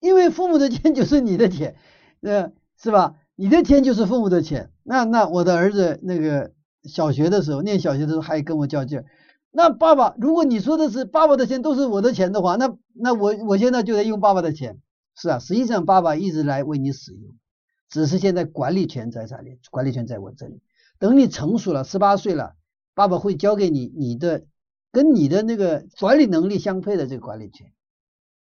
[0.00, 1.74] 因为父母的钱就是你的钱，
[2.20, 3.16] 呃，是吧？
[3.34, 4.70] 你的钱就是父母的钱。
[4.82, 6.52] 那那我的儿子那个
[6.84, 9.02] 小学的时候，念小学的时候还跟我较劲。
[9.56, 14.80] 那爸爸，如果你说的是爸爸的钱都是我的钱的话，那那我我现在就得用爸爸的钱，
[15.14, 17.36] 是啊，实际上爸爸一直来为你使用，
[17.88, 20.60] 只是现在管理权在这里，管理权在我这里。
[20.98, 22.56] 等你成熟了，十八岁了，
[22.94, 24.44] 爸爸会交给你你的
[24.90, 27.72] 跟你的那个管理能力相配的这个管理权。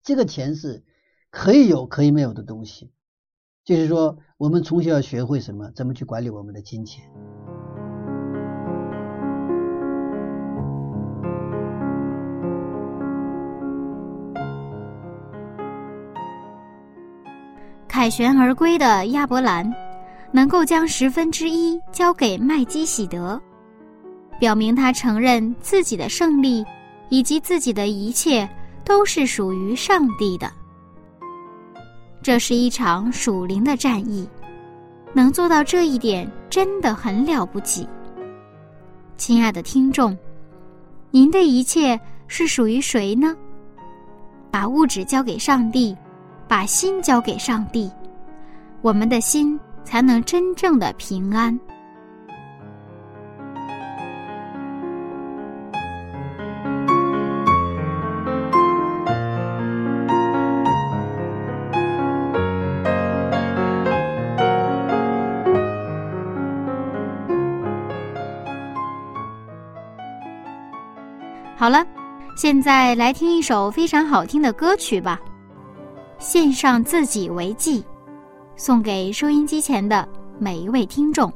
[0.03, 0.81] 这个钱是
[1.29, 2.89] 可以有可以没有的东西，
[3.65, 7.11] 就是说我们从小要学会什么，怎么去管理我们的金钱。
[18.01, 19.71] 凯旋而归的亚伯兰，
[20.31, 23.39] 能够将十分之一交给麦基喜德，
[24.39, 26.65] 表明他承认自己的胜利
[27.09, 28.49] 以及自己的一切
[28.83, 30.51] 都是属于上帝的。
[32.23, 34.27] 这是一场属灵的战役，
[35.13, 37.87] 能做到这一点真的很了不起。
[39.15, 40.17] 亲爱的听众，
[41.11, 43.37] 您的一切是属于谁呢？
[44.49, 45.95] 把物质交给上帝。
[46.51, 47.89] 把心交给上帝，
[48.81, 51.57] 我们的心才能真正的平安。
[71.55, 71.87] 好了，
[72.35, 75.17] 现在来听一首非常好听的歌曲吧。
[76.21, 77.83] 献上自己为祭，
[78.55, 80.07] 送给收音机前的
[80.37, 81.33] 每一位听众。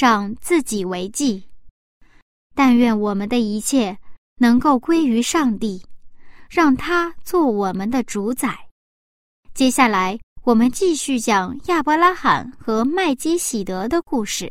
[0.00, 1.42] 上自己为祭，
[2.54, 3.98] 但愿我们的一切
[4.38, 5.84] 能够归于上帝，
[6.48, 8.70] 让他做我们的主宰。
[9.52, 14.50] 接下来，我们继续讲亚伯拉罕和麦基喜德的故事。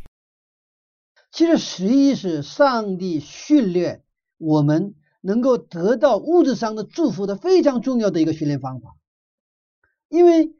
[1.32, 4.04] 其实，十一是上帝训练
[4.38, 8.96] 我们能够得到物质上的祝福的非常重要的一个训练方法，
[10.10, 10.54] 因为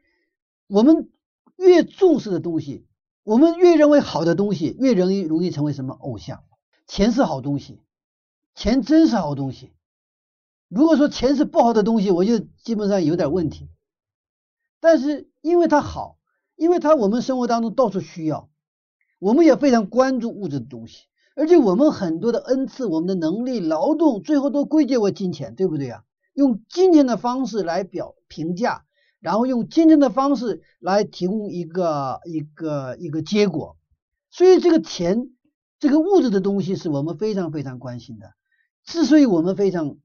[0.66, 1.12] 我们
[1.54, 2.88] 越重视的东西。
[3.30, 6.42] 我们越认为好的东西，越容易容易成为什么偶像？
[6.88, 7.80] 钱是好东西，
[8.56, 9.72] 钱真是好东西。
[10.68, 13.68] 如果说钱是不好的东西，我就基本上有点问题。
[14.80, 16.18] 但是因为它好，
[16.56, 18.50] 因为它我们生活当中到处需要，
[19.20, 21.04] 我们也非常关注物质的东西，
[21.36, 26.02] 而且我们很多的恩赐、我们的能力、劳动，最后都归结为金钱，对不对啊？
[26.34, 28.86] 用金钱的方式来表评价。
[29.20, 33.76] 然后用竞争的方式来提供一个一个一个结果，
[34.30, 35.30] 所以这个钱，
[35.78, 38.32] 这个物质的东西是我们非常非常关心的。
[38.84, 39.96] 之所以我们非常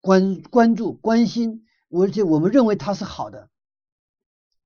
[0.00, 3.48] 关关注关心，而且我们认为它是好的，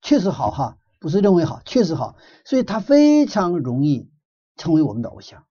[0.03, 4.11] 确实好哈，不是认为好，确实好，所以它非常容易
[4.57, 5.47] 成为我们的偶像。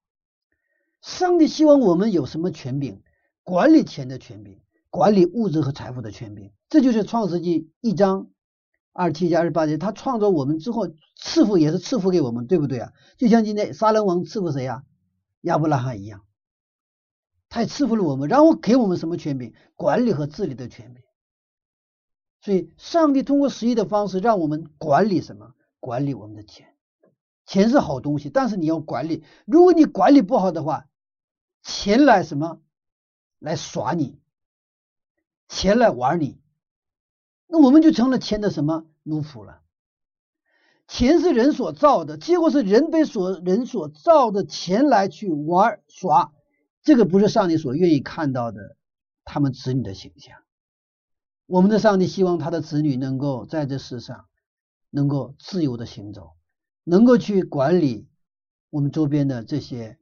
[1.02, 3.02] 上帝希望我们有什么权柄？
[3.44, 4.60] 管理钱的权柄。
[4.96, 8.30] 管理物质和财富的权柄，这就是创世纪一章
[8.94, 9.78] 二七加二十八节。
[9.78, 12.94] 他创造我们之后，赐福也是赐福给我们，对不对啊？
[13.18, 14.86] 就像今天撒冷王赐福谁呀？
[15.42, 16.24] 亚伯拉罕一样，
[17.50, 19.54] 他也赐福了我们，然后给我们什么权柄？
[19.76, 21.04] 管理和治理的权柄。
[22.40, 25.56] 所以，上帝通过十一的方式，让我们管理什么？
[25.82, 26.74] 管理我们的钱。
[27.46, 29.26] 钱是好东西，但是你要管理。
[29.46, 30.88] 如果你管理不好的话，
[31.64, 32.62] 钱来什么？
[33.40, 34.22] 来耍你。
[35.48, 36.40] 钱来玩你，
[37.48, 39.62] 那我们就成了钱的什么奴仆了？
[40.88, 46.34] 钱是人所造的，结果是人被所人所造的钱来去玩耍，
[46.84, 48.78] 这个不是上帝所愿意看到的
[49.24, 50.38] 他们子女的形象。
[51.48, 54.26] 我们的上帝希望他的子女能够在这世上
[54.90, 56.34] 能够自由的行走，
[56.84, 58.08] 能够去管理
[58.70, 59.98] 我们周边的这些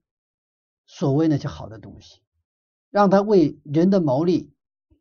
[0.86, 2.22] 所谓那些好的东西，
[2.90, 4.54] 让他为人的谋利。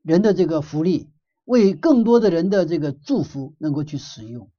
[0.03, 1.11] 人的这个福利，
[1.44, 4.50] 为更多的人的这个祝福能够去使用，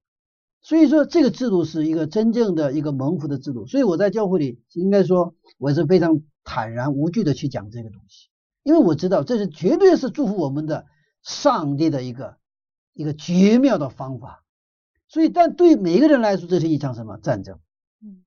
[0.62, 3.66] 所以说这个制度是一个真正的一个蒙福的制度。
[3.66, 8.28] 所以我在教会里应该说我是非常坦然无惧的去讲这个东西，
[8.62, 10.86] 因为我知道这是绝对是祝福我们的
[11.22, 12.36] 上帝的一个
[12.94, 14.44] 一个绝妙的方法。
[15.08, 17.60] 所以，但对每一个人来说，这是一场什么战争？
[18.02, 18.24] 嗯，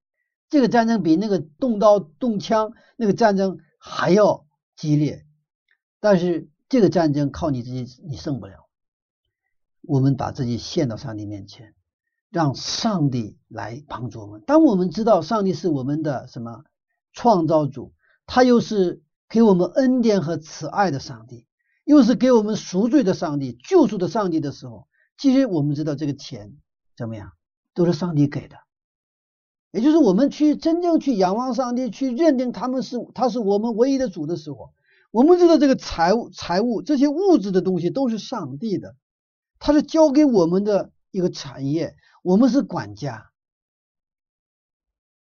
[0.49, 4.45] 这个战争比那个动刀动枪那个战争还要
[4.75, 5.25] 激烈，
[5.99, 6.49] 但是。
[6.69, 8.67] 这个战争靠你自己，你胜不了。
[9.81, 11.73] 我们把自己献到上帝面前，
[12.29, 14.43] 让上帝来帮助我们。
[14.45, 16.63] 当我们知道上帝是我们的什么
[17.13, 17.93] 创造主，
[18.25, 21.47] 他又是给我们恩典和慈爱的上帝，
[21.85, 24.87] 又是给我们赎罪的上帝、救赎的上帝的时候，
[25.17, 26.57] 其实我们知道这个钱
[26.97, 27.31] 怎么样，
[27.73, 28.57] 都是上帝给的。
[29.71, 34.73] 也就是我们去真正去仰望上帝，去认定他们是他是我们唯一的主的时候，
[35.17, 38.95] 我们知道这个财物、财物这些物质的东西都是上帝的，
[39.57, 43.31] 他是交给我们的一个产业，我们是管家。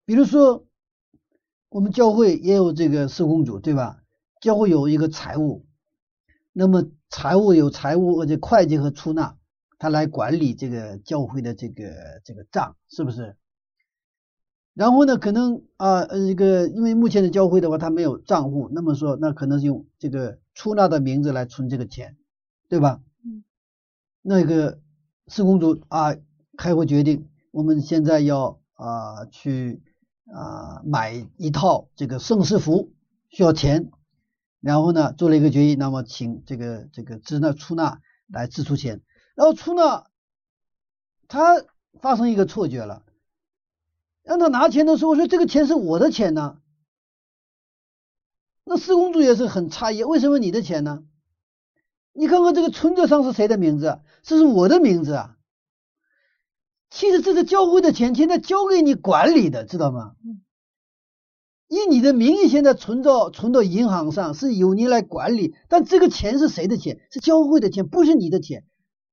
[0.04, 0.66] 比如说，
[1.70, 4.02] 我们教会也有这个施工组，对吧？
[4.42, 5.68] 教会有一个财务，
[6.54, 9.38] 那么财务有财务，而且会计和出纳，
[9.78, 11.94] 他来管理这个教会的这个
[12.26, 13.38] 这个账，是不是？
[14.74, 22.18] 然后呢，可能啊，呃，这个因为目前的教会的话，他没有账户，那么说，那可能是用这个出纳的名字来存这个钱，
[22.70, 23.02] 对吧？
[23.24, 23.44] 嗯。
[24.22, 24.80] 那个
[25.28, 26.16] 四公主啊，
[26.58, 29.84] 开会决定，我们现在要啊去
[30.34, 32.94] 啊买一套这个盛世服，
[33.30, 33.92] 需要钱。
[34.60, 39.02] 然后呢，做了一个决议，那么请这个这个支那出纳来支出钱。
[39.36, 40.08] 然后出纳
[41.28, 41.64] 他
[42.00, 43.04] 发生一个错觉了，
[44.24, 46.60] 让他拿钱的时候说这个钱是我的钱呢。
[48.66, 51.04] 那施工组也是很诧异，为什么你的钱呢？
[52.14, 54.00] 你看看这个存折上是谁的名字？
[54.22, 55.38] 这是我的名字啊。
[56.90, 60.16] 其实这是教会的钱，现在交给你管理的，知道吗？
[61.68, 65.56] 以你的名义现在存到存到银行上，是由你来管理。
[65.68, 67.02] 但这个钱是谁的钱？
[67.10, 68.64] 是教会的钱，不是你的钱。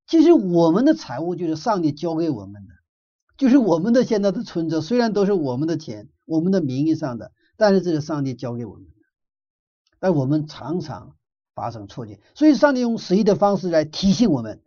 [0.06, 2.74] 其实我们的财务就是上帝交给我们的，
[3.40, 8.90] 就是我们的现在的存折，虽然都是我们的钱，我们的名义上的，但是这是上帝交给我们的。
[9.98, 11.16] 但我们常常
[11.54, 14.60] 发生错觉，所以上帝用十一的方式来提醒我们，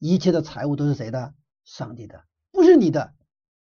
[0.00, 1.34] 一切的财物都是谁的？
[1.64, 3.12] 上帝的，不是你的。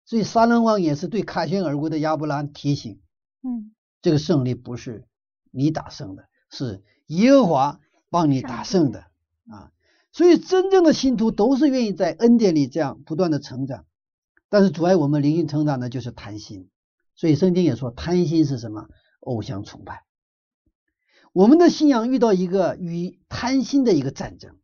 [0.05, 3.01] 所以撒冷王也是对凯旋而归的亚伯拉提醒。
[3.43, 5.09] 嗯，这个胜利不是
[5.51, 9.07] 你打胜的，是耶和华帮你打胜的
[9.49, 9.73] 啊。
[10.13, 13.85] 所以真正的信徒都是愿意在恩典里这样不断的成长，
[14.49, 16.69] 但是阻碍我们灵性成长的就是贪心。
[17.15, 18.87] 所以圣经也说，贪心是什么？
[19.19, 20.03] 偶像崇拜。
[21.33, 24.55] 我们的信仰遇到一个与贪心的一个战争，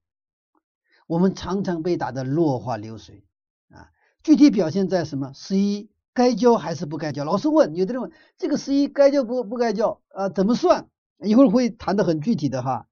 [1.08, 3.26] 我们常常被打得落花流水
[3.70, 3.90] 啊。
[4.24, 5.32] 具体表现在什么？
[5.34, 5.90] 十一。
[6.16, 7.24] 该交还是不该交？
[7.24, 10.30] 老师问，有的人问这个十一该交不不该交啊？
[10.30, 10.88] 怎么算？
[11.24, 12.88] 一会儿会谈的很具体的哈。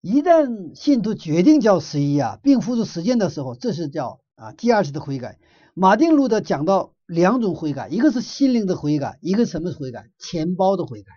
[0.00, 5.38] 一旦信徒决定交十一啊，并付出时间的时候，这是叫啊第二次的悔改。
[5.78, 10.10] 马丁路德讲到两种悔改，一个是心灵的悔改，一个什么悔改？
[10.18, 11.12] 钱包的悔改。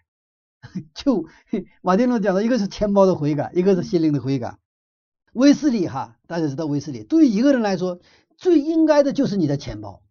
[0.94, 1.26] 就
[1.82, 4.60] 马丁路德讲到一个是钱包的悔改，一个是心灵的悔改。
[5.34, 8.00] 威斯理哈，大家知道威斯理，对于一个人来说，
[8.38, 10.04] 最应该的就是你的钱包。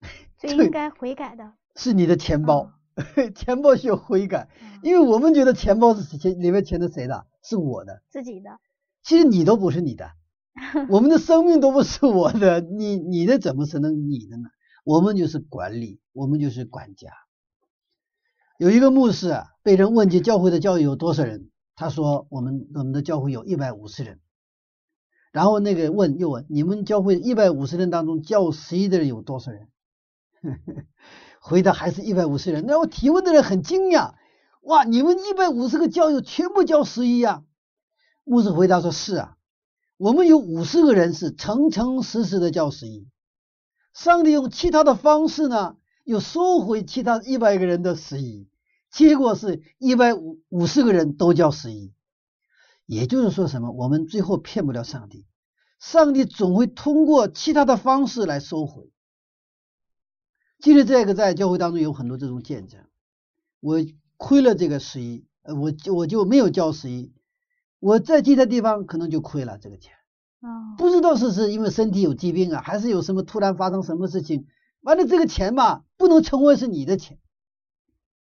[0.38, 2.72] 最应该悔改的是你的钱包，
[3.36, 4.48] 钱包需要悔改，
[4.82, 7.26] 因为我们觉得钱包是钱里面钱是谁的？
[7.44, 8.58] 是我的，自己的。
[9.04, 10.10] 其实你都不是你的，
[10.90, 14.50] 我们的生命都不是我的， 你你的怎么是能你的呢？
[14.84, 17.10] 我们就是管理，我们就是管家。
[18.58, 24.20] 有一个牧师啊，被人问及教会的教育有多少人，他说我们我们的教会有一百五十人。
[25.32, 29.68] 然后那个问又问，你们教会一百五十人当中教十一的人有多少人？
[31.40, 34.14] 回答还是一百五十人，那我提问的人很惊讶，
[34.60, 37.42] 哇，你们一百五十个教友全部教十一啊？
[38.24, 39.36] 牧师回答说：是啊，
[40.02, 43.06] 我们有五十个人是诚诚实实的教十一，
[43.94, 48.48] 上帝用其他的方式呢，又收回其他一百个人的十一，
[48.90, 51.94] 结果是一百五五十个人都教十一，
[52.84, 53.70] 也就是说什么？
[53.70, 55.24] 我们最后骗不了上帝，
[55.78, 58.90] 上帝总会通过其他的方式来收回。
[60.58, 62.80] 其实这个在教会当中有很多这种见证，
[63.60, 63.76] 我
[64.16, 67.12] 亏了这个十一，呃，我我就没有交十一，
[67.82, 69.92] 我在其他地方可能就亏了这个钱，
[70.40, 74.46] 啊，不知道是是因为身体有疾病啊，还是有什么突然发生什么事情，
[74.82, 77.18] 完了这个钱吧不能成为是你的钱，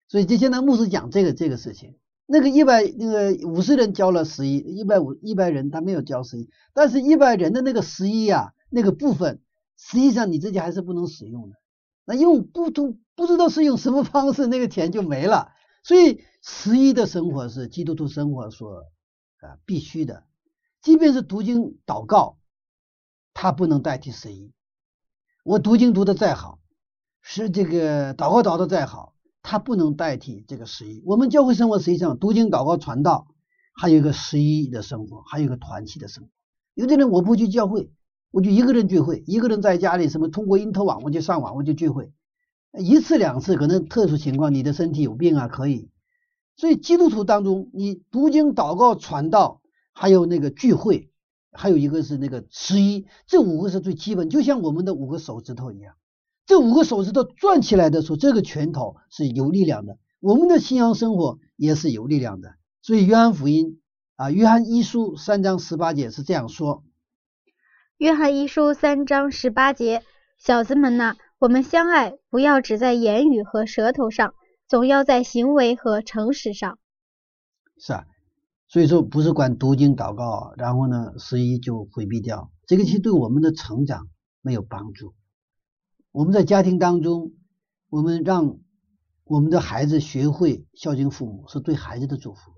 [0.09, 9.43] 所以就现在牧师讲这个这个事情，那个一百那个五十人交了十一，一百五一百人他没有交十一，但是一百人的那个十一啊那个部分，
[9.77, 11.57] 实际上你自己还是不能使用的。
[12.07, 15.49] 那用不同不知道是用什么方式，那个钱就没了。
[15.83, 18.85] 所以十一的生活是基督徒生活所
[19.45, 20.25] 啊必须的，
[20.83, 22.39] 即便是读经祷告，
[23.33, 24.53] 它不能代替十一。
[25.45, 26.59] 我读经读的再好，
[27.21, 31.03] 是这个祷告祷的再好，它不能代替这个十一。
[31.05, 33.29] 我们教会生活实际上读经祷告传道，
[33.75, 36.31] 还有一个十一的生活，还有一个团契的生活。
[36.75, 37.91] 有的人我不去教会。
[38.31, 42.13] 我就一个人聚会，一个人在家里，什么通过因特网，我就上网，我就聚会，
[42.77, 45.89] 一次两次，可能特殊情况，你的身体有病啊，可以。
[46.57, 49.61] 所以基督徒当中，你读经、祷告、传道，
[49.93, 51.11] 还有那个聚会，
[51.53, 55.95] 还有一个是那个十一，这五个是最基本，就像我们的五个手指头一样。
[56.47, 59.99] 这五个手指头转起来的时候，这个拳头是有力量的。
[60.21, 62.55] 我们的信仰生活也是有力量的。
[62.83, 63.81] 所以约翰福音
[64.17, 66.85] 啊，约翰一书三章十八节是这样说：
[67.97, 70.03] 约翰一书三章十八节，
[70.39, 74.35] 小子们呐，我们相爱，不要只在言语和舌头上，
[74.75, 76.81] 总要在行为和诚实上。
[77.79, 78.07] 是啊，
[78.67, 84.09] 所以说不是管读经祷告，然后呢，十一就回避掉，这个其实对我们的成长
[84.41, 85.15] 没有帮助。
[86.11, 87.35] 我们在家庭当中，
[87.89, 88.59] 我们让
[89.23, 92.51] 我们的孩子学会孝敬父母，是对孩子的祝福。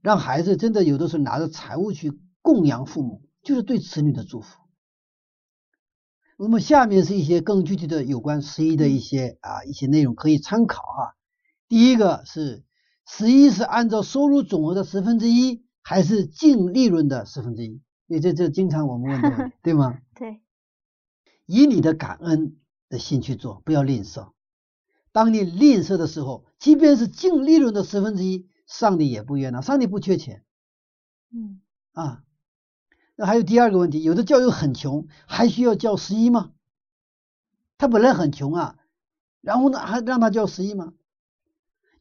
[0.00, 4.63] 让孩子真的有的时候拿着财物去供养父母，就是对子女的祝福。
[6.36, 11.14] 那么下面是一些更具体的有关十一的一些啊一些内容可以参考哈。
[11.68, 12.64] 第一个是
[13.06, 17.80] 十一是按照收入总额的十分之一，还是净利润的十分之一？
[18.06, 19.98] 因为这这经常我们问的， 对吗？
[20.14, 20.40] 对。
[21.46, 22.56] 以你的感恩
[22.88, 24.32] 的心去做，不要吝啬。
[25.12, 28.48] 当你吝啬的时候，即便是净利润的十分之一。
[28.66, 30.42] 上帝也不冤呐，上帝不缺钱，
[31.30, 31.60] 嗯
[31.92, 32.24] 啊，
[33.16, 36.52] 那还有第二个问题，有的教友很穷，还需要交十一吗？
[37.78, 38.76] 他本来很穷啊，
[39.40, 40.94] 然后呢还让他交十一吗？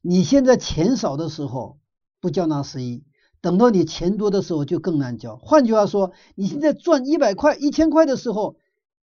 [0.01, 1.79] 你现在钱少的时候
[2.19, 3.03] 不交纳十一，
[3.41, 5.37] 等到你钱多的时候就更难交。
[5.37, 8.57] 换句话说，你现在赚一百块、一千块的时候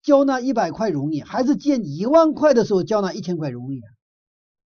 [0.02, 3.88] 交纳一百块容易，还是见一万块的时候交纳一千块容易啊？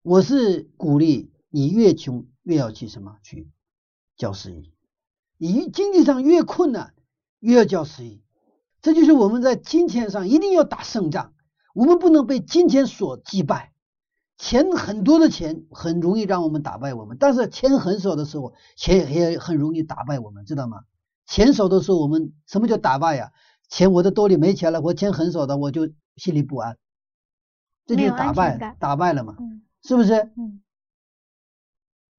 [0.01, 2.25] 我是鼓励你越穷。
[2.47, 3.51] 越要去什么去
[4.15, 4.71] 交十一，
[5.37, 6.93] 你经济上越困难，
[7.39, 8.21] 越要交十一。
[8.81, 11.33] 这就是我们在金钱上一定要打胜仗，
[11.73, 13.73] 我们不能被金钱所击败。
[14.37, 20.81] 钱很多的钱很容易让我们打败我们，但是钱很少的时候，钱也很容易打败我们，知道吗？
[21.25, 23.31] 钱少的时候，我们什么叫打败呀？
[23.67, 26.77] 钱我的兜里没钱了，我钱很少的，我就心里不安，
[27.85, 29.35] 这就打败打败了嘛，
[29.83, 30.13] 是不是？
[30.37, 30.61] 嗯。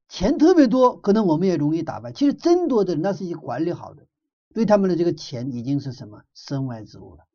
[0.09, 2.13] 钱特别多，可能我们也容易打败。
[2.13, 4.07] 其实真多的人，那是一管理好的，
[4.59, 7.29] 对他们的这个钱已经是什么身外之物了。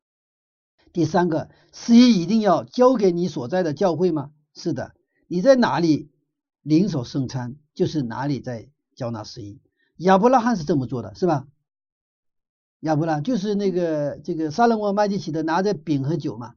[0.91, 4.31] 第三个，十一一定要交给你所在的教会吗？
[4.53, 4.93] 是的，
[5.27, 6.11] 你在哪里
[6.63, 9.61] 领受圣餐，就是哪里在交纳十一。
[9.95, 11.47] 亚伯拉罕是这么做的，是吧？
[12.81, 16.55] 亚伯拉就是那个这个撒冷王麦基起的拿着饼和酒嘛，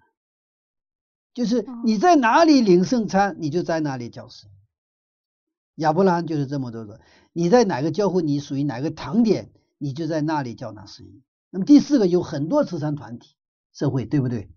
[1.33, 4.51] 就是你在哪里领圣餐，你就在哪里交十一。
[5.77, 7.01] 亚伯拉罕就是这么做的。
[7.33, 11.23] 你在哪个教会，你属于哪个堂点，你就在那里交纳十一。
[11.51, 13.37] 那么第四个，有很多慈善团体、
[13.73, 14.51] 社会，对不对？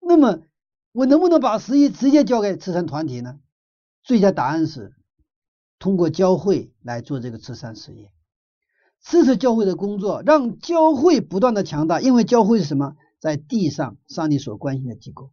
[0.00, 0.42] 那么
[0.92, 3.40] 我能不能把十一直接交给慈善团体呢？
[4.02, 4.94] 最佳答案是
[5.78, 8.12] 通过教会来做这个慈善事业，
[9.02, 12.00] 支持教会的工作，让教会不断的强大。
[12.00, 12.96] 因为教会是什么？
[13.18, 15.32] 在地上上帝所关心的机构。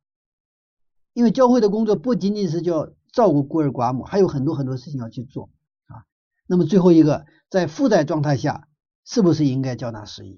[1.14, 2.94] 因为教会的工作不仅仅是叫。
[3.14, 5.50] 照顾孤儿寡母，还有很多很多事情要去做
[5.88, 6.06] 啊。
[6.46, 8.67] 那么最后一个，在负债状态下，
[9.10, 10.38] 是不是应该缴纳十一？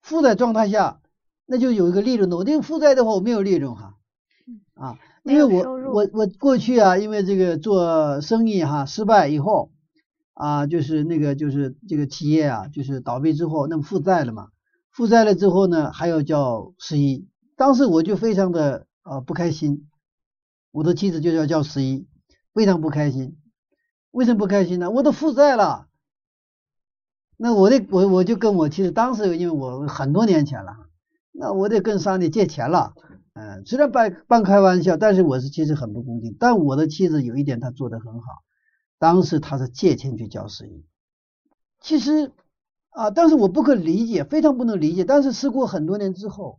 [0.00, 1.00] 负债状态下，
[1.44, 2.36] 那就有一个利润的。
[2.36, 3.96] 我这个负债的话，我没有利润哈
[4.74, 9.72] 啊，因为我我我过去啊，因为这个做生意哈失败以后
[10.34, 14.50] 啊，就是那个就是这个企业啊，就是倒闭之后，那么负债了嘛，
[14.92, 19.88] 负债了之后呢，还要交十一，当时我就非常的呃不开心。
[20.70, 22.06] 我的妻子就要交十一，
[22.54, 23.36] 非常不开心。
[24.12, 24.90] 为什么不开心呢？
[24.92, 25.88] 我都负债了。
[27.36, 30.72] 那我得我我就跟我妻子，当时因为我很多年前了，
[31.32, 32.94] 那我得跟上帝借钱了。
[33.34, 36.36] 嗯，虽然半半开玩笑，但是我是其实很不恭敬。
[36.38, 38.26] 但我的妻子有一点，她做的很好。
[38.98, 40.84] 当时她是借钱去交十一。
[41.82, 42.32] 其实
[42.90, 45.04] 啊，但是我不可理解，非常不能理解。
[45.04, 46.58] 但是事过很多年之后，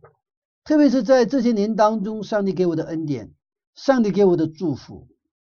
[0.64, 3.32] 特别是在这些年当中，上帝给我的恩典。
[3.74, 5.06] 上帝给我的祝福，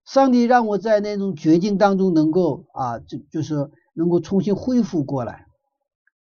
[0.06, 5.46] 上帝让我在那种绝境当中能够啊，就就是能够重新恢复过来。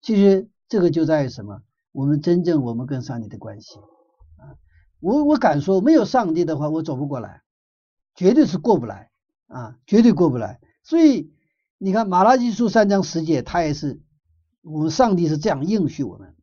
[0.00, 1.60] 其实这个就在于什么？
[1.92, 3.78] 我们真正我们跟上帝的关系
[4.38, 4.56] 啊，
[5.00, 7.42] 我我敢说，没有上帝的话，我走不过来，
[8.14, 9.10] 绝对是过不来
[9.48, 10.60] 啊，绝对过不来。
[10.82, 11.32] 所以
[11.76, 14.00] 你看马拉基书三章十节，他也是
[14.62, 16.34] 我们上帝是这样应许我们。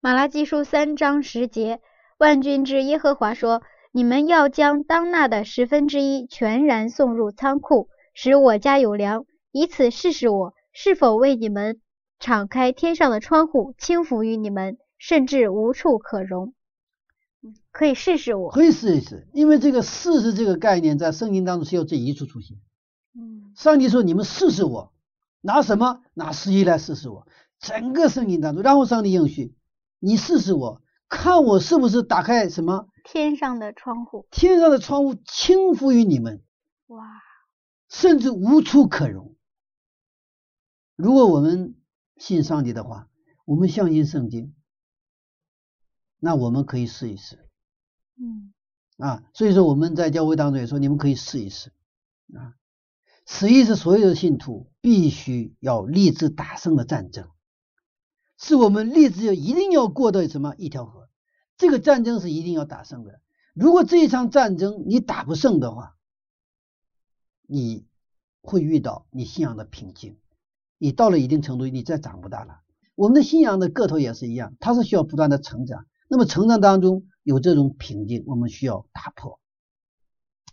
[0.00, 1.80] 马拉基书三章十节，
[2.18, 3.62] 万军之耶和华说。
[3.90, 11.80] 你们要将当纳的十分之一全然送入仓库，使我家有粮，以此试试我是否为你们
[12.18, 16.54] 敞开天上的窗户，轻浮于你们，甚至无处可容。
[17.70, 22.58] 可以试试我，可以试一试，因为这个试试这个概念在圣经当中只有这一处出现。
[23.14, 24.92] 嗯，上帝说你们试试我，
[25.40, 26.00] 拿什么？
[26.14, 27.26] 拿十一来试试我。
[27.60, 29.54] 整个圣经当中，然后上帝应许
[30.00, 36.42] 你试试我，看我是不是打开什么天上的窗户，天上的窗户轻浮于你们，
[36.88, 37.04] 哇，
[37.88, 39.36] 甚至无处可容。
[40.98, 41.76] 如果我们
[42.16, 43.08] 信上帝的话，
[43.44, 44.52] 我们相信圣经，
[46.18, 47.48] 那我们可以试一试。
[48.16, 48.52] 嗯
[48.96, 51.72] 啊，所以说我们在教会当中也说，你们可以试一试
[52.34, 52.56] 啊。
[53.24, 57.30] 此意是所有的信徒必须要立志打胜的战争，
[58.36, 61.08] 是我们立志要一定要过的什么一条河。
[61.56, 63.20] 这个战争是一定要打胜的。
[63.54, 65.96] 如果这一场战争你打不胜的话，
[67.42, 67.86] 你
[68.40, 70.18] 会遇到你信仰的瓶颈。
[70.78, 72.60] 你到了一定程度，你再长不大了。
[72.94, 75.86] 我们的信仰的个头也是一样，它是需要不断的成长。
[76.08, 79.38] 那么成长当中有这种瓶颈，我们需要打破，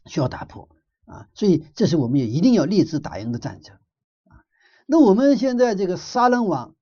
[0.05, 0.69] 需要打破
[1.05, 1.30] 啊！
[1.34, 3.78] 所以这是我们也一定要立志打赢的战争
[4.26, 4.43] 啊！
[4.86, 6.76] 那我们现在这个杀人王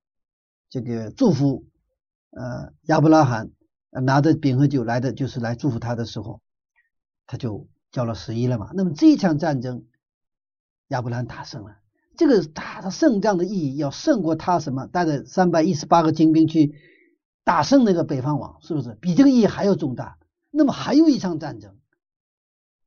[0.70, 1.66] 这个祝福
[2.32, 3.52] 呃亚伯拉罕
[3.92, 6.42] 拿着饼和酒来的就是来祝福他的时候，
[7.28, 8.72] 他就交了十一了嘛。
[8.74, 9.86] 那么这一场战争
[10.88, 11.78] 亚伯拉罕打胜了，
[12.18, 16.76] 这个打的胜仗的意义要胜过他什么带着三百一十八个精兵去。
[17.46, 20.18] 打胜那个北方王是不是比这个意义还要重大？
[20.50, 21.76] 那么还有一场战争，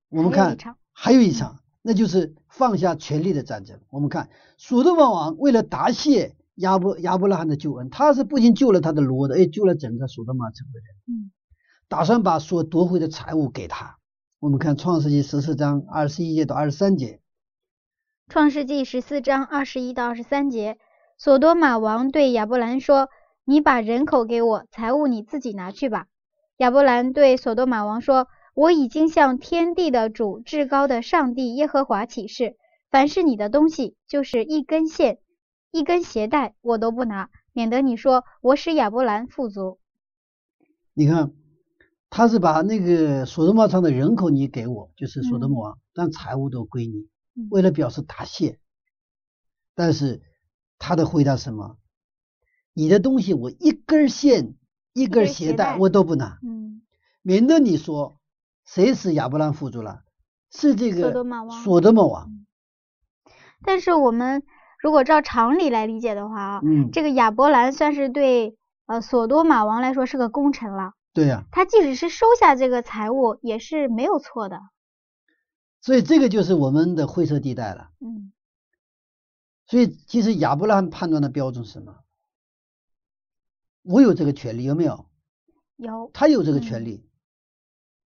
[0.09, 0.57] 我们看
[0.93, 3.79] 还有一场，那就是放下权力的战争。
[3.91, 10.87] 我们看索多玛王为了答谢亚伯亚伯拉罕的救恩，他是不仅救了他的罗的，也救了整个索德玛城的人。
[11.09, 11.31] 嗯，
[11.87, 13.99] 打算把所夺回的财物给他。
[14.39, 17.21] 我们看创世纪十四章二十一节到二十三节。
[18.29, 20.79] 创世纪十四章二十一到二十三节，
[21.17, 23.09] 索多玛王对亚伯兰说。
[23.49, 26.07] 你把人口给我，财物你自己拿去吧。
[26.57, 32.57] 亚伯兰对索多玛王说：“我已经向天地的主、至高的上帝耶和华起誓，
[32.91, 35.19] 凡是你的东西，就是一根线、
[35.71, 39.79] 一根鞋带，我都不拿，免得你说我使亚伯兰富足。”
[40.93, 41.31] 你看，
[42.11, 47.07] 他是把那个索多玛城的人口你给我，就是索多玛王，但财物都归你，
[47.51, 48.59] 为了表示答谢。
[49.75, 50.23] 但是
[50.79, 51.79] 他的回答什么？
[52.73, 54.55] 你的东西我一根线、
[54.93, 56.83] 一根鞋带我都不拿，嗯，
[57.23, 58.19] 免得你说
[58.65, 60.03] 谁是亚伯兰富足了？
[60.51, 61.63] 是这个索多玛王。
[61.63, 62.31] 索多玛王。
[63.65, 64.43] 但是我们
[64.79, 68.57] 如果照常理来理解的话啊，嗯，这个亚伯兰算是对
[68.87, 70.93] 呃索多玛王来说是个功臣了。
[71.15, 71.45] 对呀。
[71.51, 74.61] 他即使是收下这个财物也是没有错的。
[75.87, 77.93] 所以这个就是我们的灰色地带了。
[78.01, 78.33] 嗯。
[79.69, 82.01] 所以其实亚伯拉罕判断的标准是什么？
[83.83, 85.07] 我有这个权利，有没有？
[85.77, 86.11] 有。
[86.13, 87.07] 他有这个权利。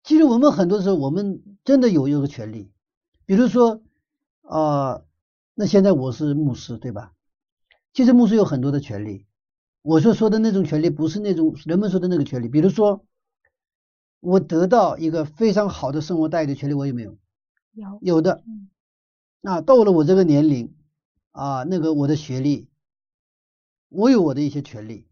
[0.03, 2.73] 其实我们很多时候，我们真的有这个权利。
[3.25, 3.81] 比如说，
[4.41, 5.03] 啊，
[5.53, 7.13] 那现在我是牧师，对吧？
[7.93, 9.25] 其实牧师有很多的权利。
[9.81, 12.49] 我所说的那种权利，不是那种人们说的那个权利。
[12.49, 13.05] 比如说，
[14.19, 17.17] 我得到一个非常好的生活待遇的权利，我有没有？
[17.73, 17.99] 有。
[18.01, 18.43] 有的。
[19.39, 20.75] 那到了我这个年龄，
[21.31, 22.69] 啊，那个我的学历，
[23.89, 25.07] 我有我的一些权利。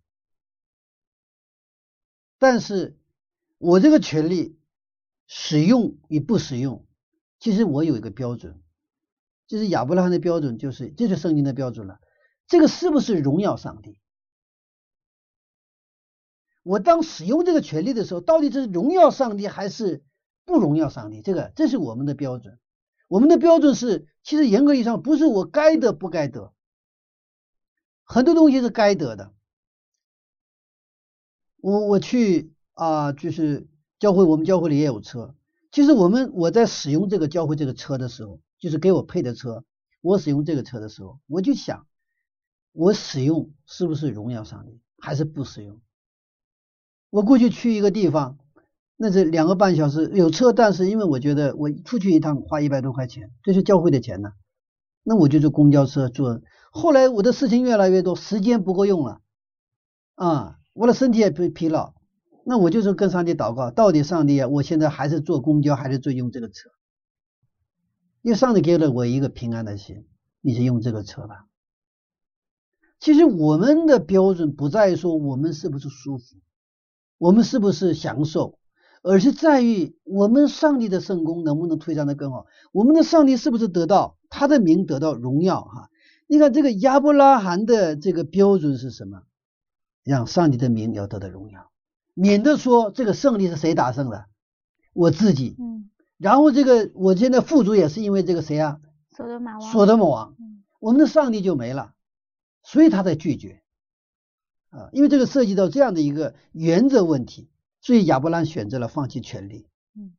[2.37, 2.97] 但是，
[3.57, 4.57] 我这个权利
[5.27, 6.85] 使用与不使用，
[7.39, 8.61] 其实我有一个标准，
[9.47, 11.99] 就是亚伯拉罕的标准，就是这是圣经的标准了。
[12.47, 13.99] 这个是不是荣耀上帝？
[16.63, 20.03] 我当使用这个权利的时候，到底是荣耀上帝还是
[20.49, 21.21] 不荣耀上帝？
[21.21, 22.59] 这个这是我们的标准。
[23.07, 26.53] 我们的标准是，其实严格意义上不是我该得不该得，
[28.03, 29.33] 很多东西是该得的。
[31.61, 33.67] 我我去啊，就是
[33.99, 35.35] 教会，我们教会里也有车。
[35.71, 39.63] 其实我们我在使用这个教会这个车的时候，就是给我配的车，
[40.01, 41.87] 我使用这个车的时候，我就想，
[42.71, 45.81] 我使用是不是荣耀上帝，还是不使用？
[47.09, 48.37] 我过去去一个地方，
[49.01, 54.33] 那是两个半小时，有车，但是因为我觉得我出去一趟花一百多块钱，这是教会的钱呢，
[55.03, 56.41] 那我就坐公交车坐。
[56.69, 59.21] 后来我的事情越来越多，时间不够用了
[60.15, 60.57] 啊。
[60.73, 61.93] 我的身体也疲疲劳，
[62.43, 66.69] 那我就是跟上帝祷告，到底上帝啊，我现在还是坐公交，还是坐用这个车？
[68.21, 70.05] 因为上帝给了我一个平安的心，
[70.41, 71.45] 你是用这个车吧？
[72.99, 76.35] 其实我们的标准不在于说我们是不是舒服，
[77.17, 78.58] 我们是不是享受，
[79.01, 85.61] 而是在于我们上帝的圣功能不能推上的更好，我们的上帝是不是得到他的名得到荣耀？
[85.61, 85.89] 哈，
[86.27, 89.23] 你看这个亚伯拉罕的这个标准是什么？
[90.03, 91.71] 让上帝的名要得到荣耀，
[92.13, 94.25] 免得说这个胜利是谁打胜的，
[94.93, 95.55] 我自己。
[95.59, 95.89] 嗯。
[96.17, 98.79] 然后这个我现在富足也是因为这个谁啊？
[99.15, 99.71] 索德玛王。
[99.71, 100.35] 所多玛王。
[100.39, 100.63] 嗯。
[100.79, 101.93] 我们的上帝就没了，
[102.63, 103.61] 所以他在拒绝。
[104.69, 107.49] 啊，因为这个涉及到这样的一个原则问题，
[107.81, 109.67] 所以亚伯兰选择了放弃权利。
[109.95, 110.13] 嗯，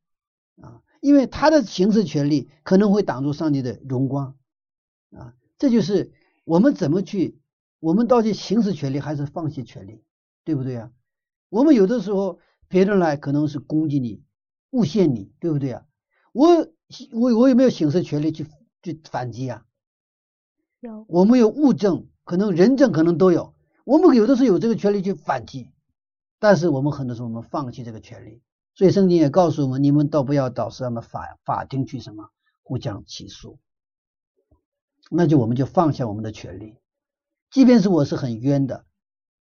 [0.63, 4.37] 啊，因为他的行使权利可能会挡住上帝的荣光。
[5.11, 6.13] 啊，这就是
[6.45, 7.41] 我们怎么去，
[7.81, 10.03] 我们到底行使权利还是放弃权利，
[10.45, 10.91] 对不对啊？
[11.49, 12.39] 我们有的时候
[12.69, 14.23] 别人来可能是攻击你、
[14.71, 15.85] 诬陷你，对不对啊？
[16.33, 16.69] 我
[17.13, 18.47] 我我有没有行使权利去
[18.83, 19.67] 去反击啊？
[20.79, 23.55] 有，我们有物证，可能人证可能都有，
[23.85, 25.71] 我们有的时候有这个权利去反击，
[26.41, 28.43] 但是我们很多时候我们放弃这个权利，
[28.75, 32.31] 所以圣经也告诉我们，你们倒不要到什么法法庭去什么
[32.65, 33.61] 互相起诉，
[35.11, 36.79] 那就我们就放下我们的权利，
[37.51, 38.85] 即便是我是很冤的，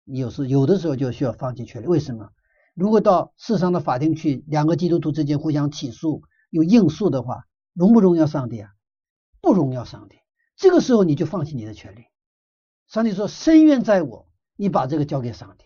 [0.05, 2.31] 有时有的时候就需要放弃权利，为什么？
[2.75, 8.71] 如果到世上的法庭去，两个基督徒之间互相起诉有应诉的话，荣不荣耀上帝啊？
[9.41, 10.17] 不荣耀上帝。
[10.57, 12.07] 这个时候你就放弃你的权利。
[12.89, 14.27] 上帝说：“深渊在我，
[14.57, 15.65] 你把这个交给上帝，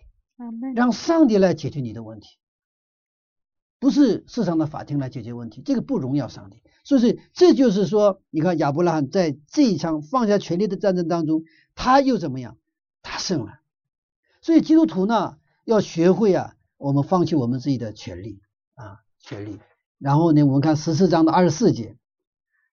[0.74, 2.36] 让上帝来解决你的问题，
[3.78, 5.62] 不是世上的法庭来解决问题。
[5.64, 6.62] 这个不荣耀上帝。
[6.84, 11.42] 所以这就是说，你看亚伯拉罕在这一场放下权力的战争当中，
[11.74, 12.56] 他又怎么样？
[13.02, 13.60] 他胜了。
[14.40, 18.40] 所以基督徒呢，要学会啊，我们放弃我们自己的权利
[18.74, 19.58] 啊，权利。
[19.98, 21.96] 然后呢，我们看十四章的二十四节，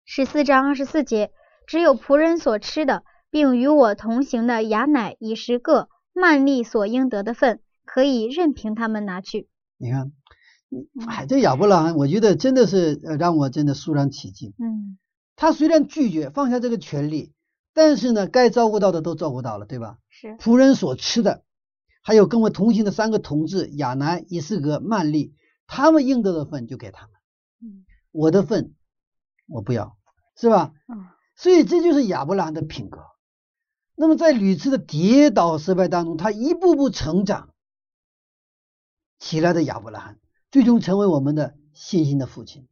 [0.05, 1.31] 十四章二十四节。”
[1.65, 9.49] 只有仆人所吃的，并与我同行的雅乃以十个曼利所应得的份，可以任凭他们拿去。
[9.77, 10.11] 你看，
[11.07, 14.53] 哎，这亚伯拉罕，我觉得真的是让我真的肃然起敬。
[14.59, 14.97] 嗯，
[15.35, 17.33] 他虽然拒绝放下这个权利，
[17.73, 19.97] 但是呢，该照顾到的都照顾到了，对吧？
[20.09, 21.43] 是仆人所吃的，
[22.01, 25.35] 还有跟我同行的三个同志亚南、以斯格、曼利，
[25.67, 27.11] 他们应得的份就给他们。
[27.61, 28.73] 嗯，我的份
[29.47, 29.97] 我不要，
[30.35, 30.73] 是吧？
[30.87, 31.07] 嗯。
[31.35, 32.99] 所以这就是亚伯拉罕的品格。
[33.95, 37.53] 那么在屡次的跌倒失败当中，他一步步成长
[39.19, 40.19] 起来的亚伯拉罕，
[40.51, 42.67] 最终成为我们的信心的父亲。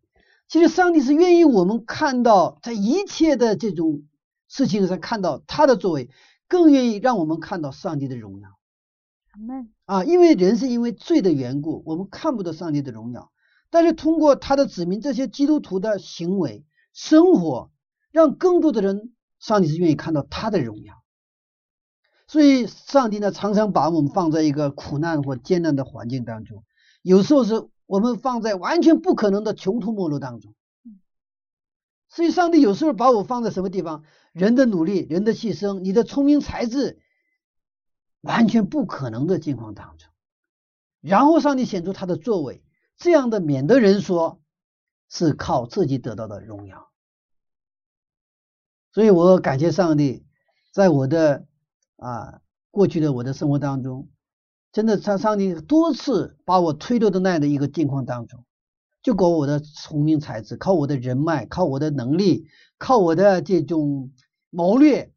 [0.47, 4.03] 其实上帝是愿意我们看到在一切的这种
[4.47, 6.09] 事情上看到他的作为，
[6.47, 8.49] 更愿意让我们看到上帝的荣耀。
[9.85, 13.31] 啊，因为人是因为罪的缘故，我们看不到上帝的荣耀。
[13.69, 17.71] 但是通过他的子民这些基督徒的行为、生活。
[18.11, 21.00] 让更多的人，上帝是愿意看到他的荣耀，
[22.31, 26.63] 所以上帝呢常常把我们放在一个苦难或艰难的环境当中，
[27.01, 30.55] 有时候是我们放在完全不可能的穷途末路当中，
[32.07, 34.05] 所以上帝有时候把我放在什么地方？
[34.31, 37.01] 人的努力、人的牺牲、你的聪明才智，
[38.21, 40.09] 完全不可能的境况当中，
[41.01, 42.63] 然后上帝显出他的作为，
[42.95, 44.39] 这样的免得人说
[45.09, 46.89] 是靠自己得到的荣耀。
[48.93, 50.25] 所以我感谢上帝，
[50.71, 51.45] 在我的
[52.01, 52.41] 啊
[52.71, 54.09] 过去的我的生活当中，
[54.71, 58.43] 真的上上帝多次把我推到的那样的一个境况当中，
[59.03, 62.47] 就靠我的聪明才智，靠我的人脉，靠我的能力，
[62.79, 64.11] 靠我的这种
[64.49, 65.13] 谋略，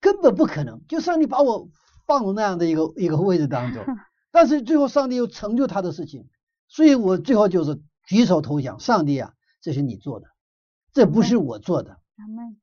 [0.00, 0.80] 根本不可能。
[0.88, 1.68] 就上帝把我
[2.06, 3.84] 放到那样的一个一个位置当中，
[4.32, 6.28] 但是最后上帝又成就他的事情，
[6.68, 8.80] 所以我最后就是举手投降。
[8.80, 10.28] 上帝啊，这是你做的，
[10.94, 11.98] 这不是我做的。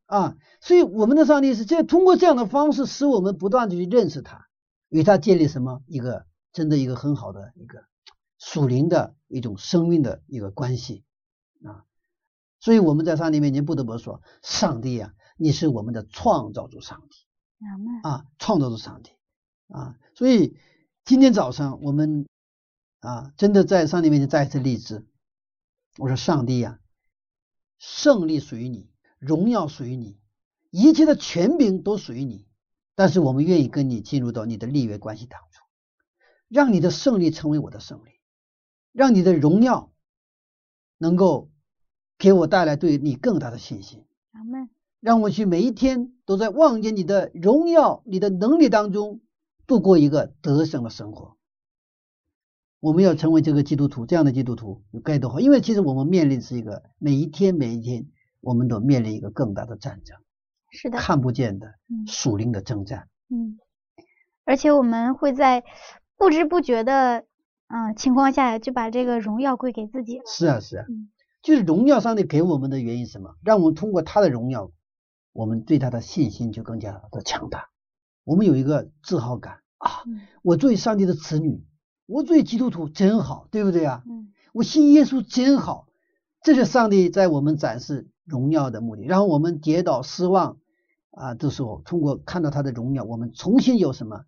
[0.06, 4.48] 啊，所以我们的上帝是这通过这样的方式，使我们不断的去认识他，
[4.90, 7.84] 与他建立什么一个真的一个很好的一个
[8.38, 11.04] 属灵的一种生命的一个关系
[11.64, 11.86] 啊。
[12.60, 17.18] 所以我们在上帝面前不得不说，上帝啊，你是我们的创造主上帝
[18.04, 19.12] 啊，创造主上帝
[19.68, 19.96] 啊。
[20.16, 20.58] 所以
[21.06, 22.28] 今天早上我们
[23.00, 25.08] 啊，真的在上帝面前再一次立志，
[25.98, 26.80] 我说上帝呀，
[27.78, 28.90] 胜利属于你。
[29.20, 30.18] 荣耀属于你，
[30.72, 32.48] 一切的权柄都属于你，
[32.96, 35.64] 但是我们愿意跟你进入到你的立约关系当中，
[36.48, 38.12] 让你的胜利成为我的胜利，
[38.94, 39.92] 让你的荣耀
[40.98, 41.52] 能够
[42.18, 44.06] 给我带来对你更大的信心。
[44.32, 44.70] 阿门。
[45.02, 49.22] 让我去每一天都在望见你的荣耀、你的能力当中
[49.66, 51.38] 度过一个得胜的生活。
[52.82, 58.10] 我们要成为这个基督徒，这样的基督徒有该多好，因为其实我们面临是一个每一天每一天。
[58.42, 60.18] 我们都面临一个更大的战争，
[60.72, 61.76] 是的，看不见的
[62.08, 63.10] 属灵的征战。
[63.30, 63.60] 嗯，
[64.46, 65.64] 而且我们会在
[66.18, 67.26] 不知不觉的
[67.68, 70.22] 嗯情况下就把这个荣耀归给自己。
[70.26, 70.86] 是啊，是啊，
[71.42, 73.36] 就是荣耀上帝给我们的原因什么？
[73.44, 74.72] 让我们通过他的荣耀，
[75.34, 77.70] 我们对他的信心就更加的强大。
[78.24, 80.04] 我们有一个自豪感啊，
[80.44, 81.64] 我作为上帝的子女，
[82.06, 84.04] 我作为基督徒真好，对不对啊？
[84.08, 85.88] 嗯，我信耶稣真好，
[86.42, 88.08] 这是上帝在我们展示。
[88.30, 90.60] 荣耀的目的，然后我们跌倒失望
[91.12, 94.26] 啊的时候，通过看到他的荣耀，我们重新有什么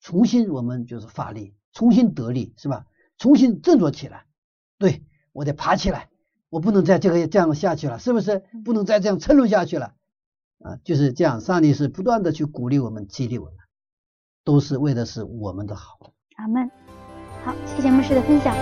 [0.00, 2.86] 重新我们就是发力，重新得力，是吧？
[3.18, 4.24] 重新振作起来，
[4.78, 6.08] 对我得爬起来，
[6.50, 8.44] 我不能再这个这样下去了，是不是？
[8.64, 9.94] 不能再这样沉沦下去了
[10.62, 10.78] 啊！
[10.84, 13.54] 就是这样，上帝是不断的去鼓励我们、激励我们，
[14.44, 16.12] 都是为的是我们的好。
[16.36, 16.70] 阿门。
[17.44, 18.54] 好，谢谢牧师的分享。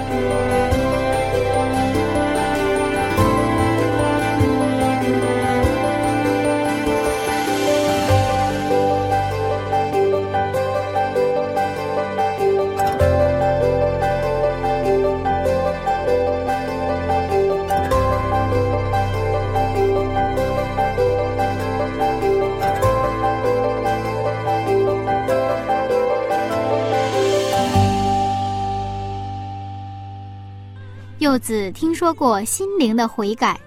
[31.33, 33.59] 柚子听说过心灵的悔改，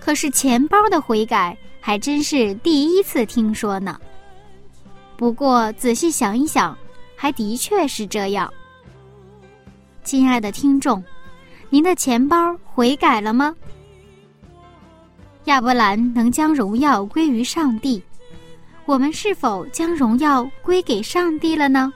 [0.00, 4.00] 可是钱包的悔改还真是第一次听说呢。
[5.14, 6.74] 不过仔细想一想，
[7.14, 8.50] 还的确是这样。
[10.04, 11.04] 亲爱的听众，
[11.68, 13.54] 您的钱包悔改了吗？
[15.44, 18.02] 亚伯兰能将荣耀归于上帝，
[18.86, 21.92] 我们是否将荣耀归给上帝了呢？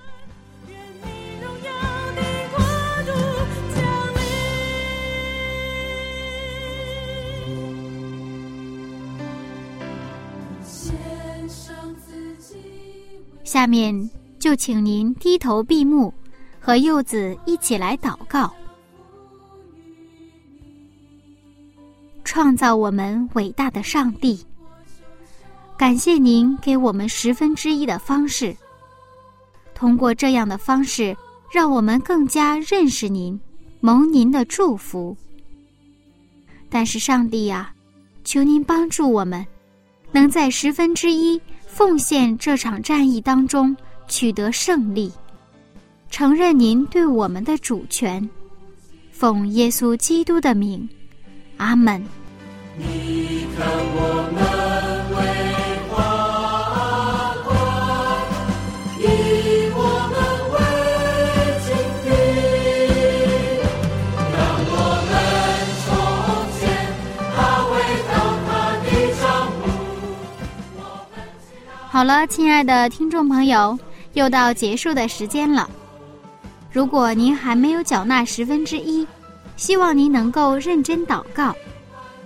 [13.51, 16.15] 下面就请您低头闭目，
[16.61, 18.55] 和柚子一起来祷告。
[22.23, 24.47] 创造我们伟大的上帝，
[25.77, 28.57] 感谢您给我们十分之一的方式。
[29.75, 31.17] 通过这样的方式，
[31.53, 33.37] 让我们更加认识您，
[33.81, 35.17] 蒙您的祝福。
[36.69, 37.75] 但是，上帝呀，
[38.23, 39.45] 求您帮助我们，
[40.13, 41.41] 能在十分之一。
[41.73, 43.75] 奉献这场战役当中
[44.09, 45.11] 取得胜利，
[46.11, 48.29] 承认您对我们的主权，
[49.12, 50.87] 奉耶稣基督的名，
[51.57, 52.05] 阿门。
[52.77, 54.50] 你看我们
[72.01, 73.79] 好了，亲爱的听众朋友，
[74.15, 75.69] 又到结束的时间了。
[76.73, 79.07] 如果您还没有缴纳十分之一，
[79.59, 81.55] 希望您能够认真祷告，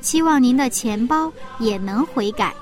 [0.01, 2.55] 希望您的钱包也能悔改，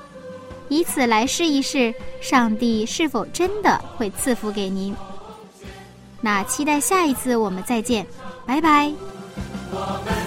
[0.69, 4.95] 以此来试一试上帝是否真的会赐福给您。
[6.19, 8.07] 那期待下一次我们再见，
[8.43, 8.91] 拜拜。
[9.69, 10.22] 我们